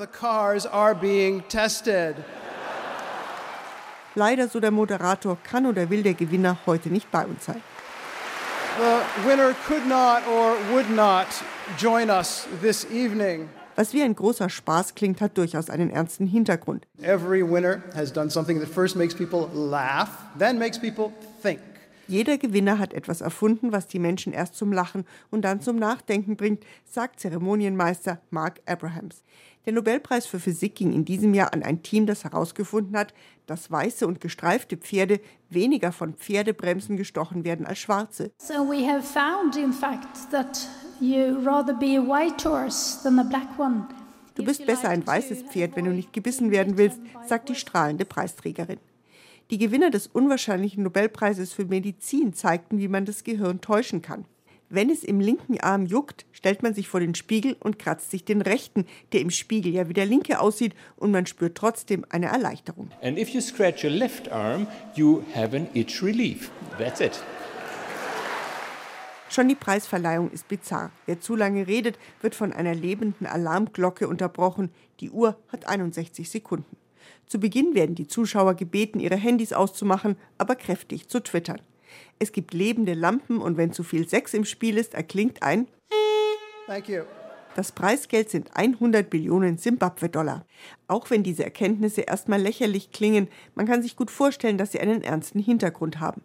Leider, 4.13 4.49
so 4.49 4.59
der 4.59 4.71
Moderator, 4.71 5.37
kann 5.43 5.65
oder 5.65 5.89
will 5.89 6.03
der 6.03 6.13
Gewinner 6.15 6.57
heute 6.65 6.89
nicht 6.89 7.09
bei 7.11 7.25
uns 7.25 7.45
sein. 7.45 7.61
The 8.77 9.27
winner 9.27 9.53
could 9.67 9.85
not 9.87 10.25
or 10.27 10.55
would 10.71 10.89
not 10.89 11.27
join 11.77 12.09
us 12.09 12.47
this 12.61 12.85
evening. 12.91 13.49
Was 13.75 13.93
wie 13.93 14.01
ein 14.01 14.15
großer 14.15 14.49
Spaß 14.49 14.95
klingt, 14.95 15.21
hat 15.21 15.37
durchaus 15.37 15.69
einen 15.69 15.89
ernsten 15.89 16.27
Hintergrund. 16.27 16.85
Every 17.01 17.41
winner 17.41 17.81
has 17.95 18.11
done 18.11 18.29
something 18.29 18.59
that 18.59 18.69
first 18.69 18.95
makes 18.95 19.15
people 19.15 19.47
laugh, 19.53 20.09
then 20.37 20.59
makes 20.59 20.77
people 20.79 21.11
think. 21.41 21.59
Jeder 22.07 22.37
Gewinner 22.37 22.77
hat 22.77 22.93
etwas 22.93 23.21
erfunden, 23.21 23.71
was 23.71 23.87
die 23.87 23.99
Menschen 23.99 24.33
erst 24.33 24.55
zum 24.55 24.73
Lachen 24.73 25.05
und 25.29 25.43
dann 25.43 25.61
zum 25.61 25.77
Nachdenken 25.77 26.35
bringt, 26.35 26.65
sagt 26.83 27.21
Zeremonienmeister 27.21 28.19
Mark 28.31 28.59
Abrahams. 28.65 29.23
Der 29.65 29.71
Nobelpreis 29.71 30.25
für 30.25 30.39
Physik 30.39 30.75
ging 30.75 30.91
in 30.91 31.05
diesem 31.05 31.33
Jahr 31.33 31.53
an 31.53 31.63
ein 31.63 31.83
Team, 31.83 32.07
das 32.07 32.25
herausgefunden 32.25 32.97
hat, 32.97 33.13
dass 33.45 33.71
weiße 33.71 34.05
und 34.07 34.19
gestreifte 34.19 34.75
Pferde 34.75 35.21
weniger 35.49 35.93
von 35.93 36.15
Pferdebremsen 36.15 36.97
gestochen 36.97 37.45
werden 37.45 37.65
als 37.65 37.79
schwarze. 37.79 38.31
So 38.39 38.67
we 38.69 38.85
have 38.85 39.03
found 39.03 39.55
in 39.55 39.71
fact 39.71 40.31
that 40.31 40.67
you 41.01 41.39
rather 41.43 41.73
be 41.73 41.97
a 41.97 42.01
white 42.01 42.43
horse 42.47 43.01
than 43.03 43.19
a 43.19 43.23
black 43.23 43.57
one. 43.57 43.87
Du 44.35 44.45
bist 44.45 44.65
besser 44.65 44.89
ein 44.89 45.05
weißes 45.05 45.43
Pferd, 45.43 45.75
wenn 45.75 45.85
du 45.85 45.91
nicht 45.91 46.13
gebissen 46.13 46.51
werden 46.51 46.77
willst, 46.77 46.99
sagt 47.27 47.49
die 47.49 47.55
strahlende 47.55 48.05
Preisträgerin. 48.05 48.79
Die 49.49 49.57
Gewinner 49.57 49.89
des 49.89 50.07
unwahrscheinlichen 50.07 50.83
Nobelpreises 50.83 51.51
für 51.51 51.65
Medizin 51.65 52.33
zeigten, 52.33 52.79
wie 52.79 52.87
man 52.87 53.03
das 53.03 53.25
Gehirn 53.25 53.59
täuschen 53.59 54.01
kann. 54.01 54.25
Wenn 54.69 54.89
es 54.89 55.03
im 55.03 55.19
linken 55.19 55.59
Arm 55.59 55.85
juckt, 55.85 56.25
stellt 56.31 56.63
man 56.63 56.73
sich 56.73 56.87
vor 56.87 57.01
den 57.01 57.13
Spiegel 57.13 57.57
und 57.59 57.77
kratzt 57.77 58.09
sich 58.09 58.23
den 58.23 58.41
rechten, 58.41 58.85
der 59.11 59.19
im 59.19 59.29
Spiegel 59.29 59.73
ja 59.73 59.89
wie 59.89 59.93
der 59.93 60.05
linke 60.05 60.39
aussieht, 60.39 60.73
und 60.95 61.11
man 61.11 61.25
spürt 61.25 61.57
trotzdem 61.57 62.05
eine 62.09 62.27
Erleichterung. 62.27 62.89
And 63.01 63.19
if 63.19 63.29
you 63.29 63.41
scratch 63.41 63.83
your 63.83 63.91
left 63.91 64.31
arm, 64.31 64.67
you 64.95 65.23
have 65.35 65.53
an 65.53 65.67
itch 65.73 66.01
relief. 66.01 66.51
That's 66.77 67.01
it. 67.01 67.21
Schon 69.31 69.47
die 69.47 69.55
Preisverleihung 69.55 70.29
ist 70.31 70.49
bizarr. 70.49 70.91
Wer 71.05 71.21
zu 71.21 71.37
lange 71.37 71.65
redet, 71.65 71.97
wird 72.19 72.35
von 72.35 72.51
einer 72.51 72.75
lebenden 72.75 73.25
Alarmglocke 73.25 74.09
unterbrochen. 74.09 74.71
Die 74.99 75.09
Uhr 75.09 75.37
hat 75.47 75.69
61 75.69 76.29
Sekunden. 76.29 76.75
Zu 77.27 77.39
Beginn 77.39 77.73
werden 77.73 77.95
die 77.95 78.07
Zuschauer 78.07 78.55
gebeten, 78.55 78.99
ihre 78.99 79.15
Handys 79.15 79.53
auszumachen, 79.53 80.17
aber 80.37 80.55
kräftig 80.55 81.07
zu 81.07 81.23
twittern. 81.23 81.61
Es 82.19 82.33
gibt 82.33 82.53
lebende 82.53 82.93
Lampen 82.93 83.37
und 83.37 83.55
wenn 83.55 83.71
zu 83.71 83.83
viel 83.83 84.05
Sex 84.05 84.33
im 84.33 84.43
Spiel 84.43 84.77
ist, 84.77 84.95
erklingt 84.95 85.41
ein 85.41 85.69
Thank 86.67 86.89
you. 86.89 87.03
Das 87.55 87.73
Preisgeld 87.73 88.29
sind 88.29 88.55
100 88.55 89.09
Billionen 89.09 89.57
Simbabwe-Dollar. 89.57 90.45
Auch 90.87 91.09
wenn 91.09 91.21
diese 91.21 91.43
Erkenntnisse 91.43 92.01
erstmal 92.01 92.41
lächerlich 92.41 92.91
klingen, 92.91 93.27
man 93.55 93.65
kann 93.65 93.81
sich 93.81 93.97
gut 93.97 94.09
vorstellen, 94.09 94.57
dass 94.57 94.71
sie 94.71 94.79
einen 94.79 95.01
ernsten 95.01 95.39
Hintergrund 95.39 95.99
haben. 95.99 96.21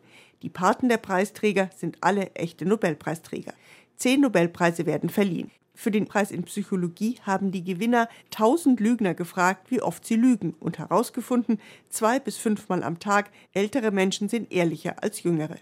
Die 0.47 0.51
Paten 0.51 0.89
der 0.89 0.99
Preisträger 0.99 1.71
sind 1.75 1.97
alle 2.03 2.31
echte 2.35 2.67
Nobelpreisträger. 2.67 3.53
Zehn 3.97 4.21
Nobelpreise 4.21 4.87
werden 4.87 5.11
verliehen. 5.11 5.51
Für 5.75 5.91
den 5.91 6.07
Preis 6.07 6.31
in 6.31 6.45
Psychologie 6.45 7.17
haben 7.25 7.51
die 7.51 7.65
Gewinner 7.65 8.09
tausend 8.31 8.79
Lügner 8.79 9.15
gefragt, 9.15 9.73
wie 9.73 9.83
oft 9.83 10.07
sie 10.07 10.15
lügen 10.15 10.55
und 10.61 10.79
herausgefunden, 10.79 11.59
zwei 11.89 12.21
bis 12.21 12.37
fünfmal 12.37 12.85
am 12.85 13.01
Tag 13.01 13.33
ältere 13.55 13.91
Menschen 13.91 14.29
sind 14.29 14.53
ehrlicher 14.53 15.03
als 15.03 15.25
jüngere. 15.25 15.57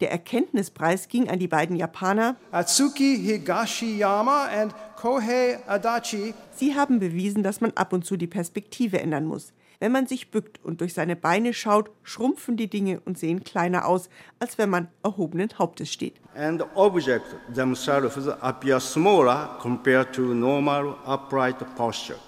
Der 0.00 0.10
Erkenntnispreis 0.10 1.08
ging 1.08 1.30
an 1.30 1.38
die 1.38 1.48
beiden 1.48 1.74
Japaner 1.74 2.36
Atsuki 2.50 3.16
Higashiyama 3.16 4.50
und 4.62 4.74
Kohei 4.96 5.58
Adachi. 5.66 6.34
Sie 6.54 6.74
haben 6.74 6.98
bewiesen, 6.98 7.42
dass 7.42 7.62
man 7.62 7.72
ab 7.74 7.94
und 7.94 8.04
zu 8.04 8.18
die 8.18 8.26
Perspektive 8.26 9.00
ändern 9.00 9.24
muss. 9.24 9.54
Wenn 9.78 9.92
man 9.92 10.06
sich 10.06 10.30
bückt 10.30 10.64
und 10.64 10.80
durch 10.80 10.94
seine 10.94 11.16
Beine 11.16 11.52
schaut, 11.52 11.90
schrumpfen 12.02 12.56
die 12.56 12.68
Dinge 12.68 13.00
und 13.04 13.18
sehen 13.18 13.44
kleiner 13.44 13.86
aus, 13.86 14.08
als 14.38 14.58
wenn 14.58 14.70
man 14.70 14.88
erhobenen 15.02 15.50
Hauptes 15.58 15.92
steht. 15.92 16.14
And 16.34 16.64
objects 16.74 17.34
themselves 17.54 18.28
appear 18.40 18.80
smaller 18.80 19.58
compared 19.60 20.14
to 20.14 20.22
normal 20.22 20.96
upright 21.04 21.56
posture. 21.76 22.18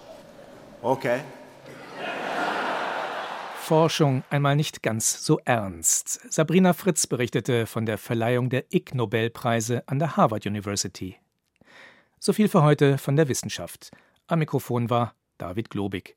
Okay. 0.83 1.21
Forschung 3.69 4.25
einmal 4.31 4.57
nicht 4.57 4.83
ganz 4.83 5.23
so 5.23 5.41
ernst. 5.45 6.33
Sabrina 6.33 6.73
Fritz 6.73 7.07
berichtete 7.07 7.67
von 7.67 7.85
der 7.85 7.99
Verleihung 7.99 8.49
der 8.49 8.65
Ig 8.73 8.95
Nobelpreise 8.95 9.83
an 9.87 9.99
der 9.99 10.17
Harvard 10.17 10.47
University. 10.47 11.17
So 12.19 12.33
viel 12.33 12.49
für 12.49 12.63
heute 12.63 12.97
von 12.97 13.17
der 13.17 13.29
Wissenschaft. 13.29 13.91
Am 14.27 14.39
Mikrofon 14.39 14.89
war 14.89 15.15
David 15.37 15.69
Globig. 15.69 16.17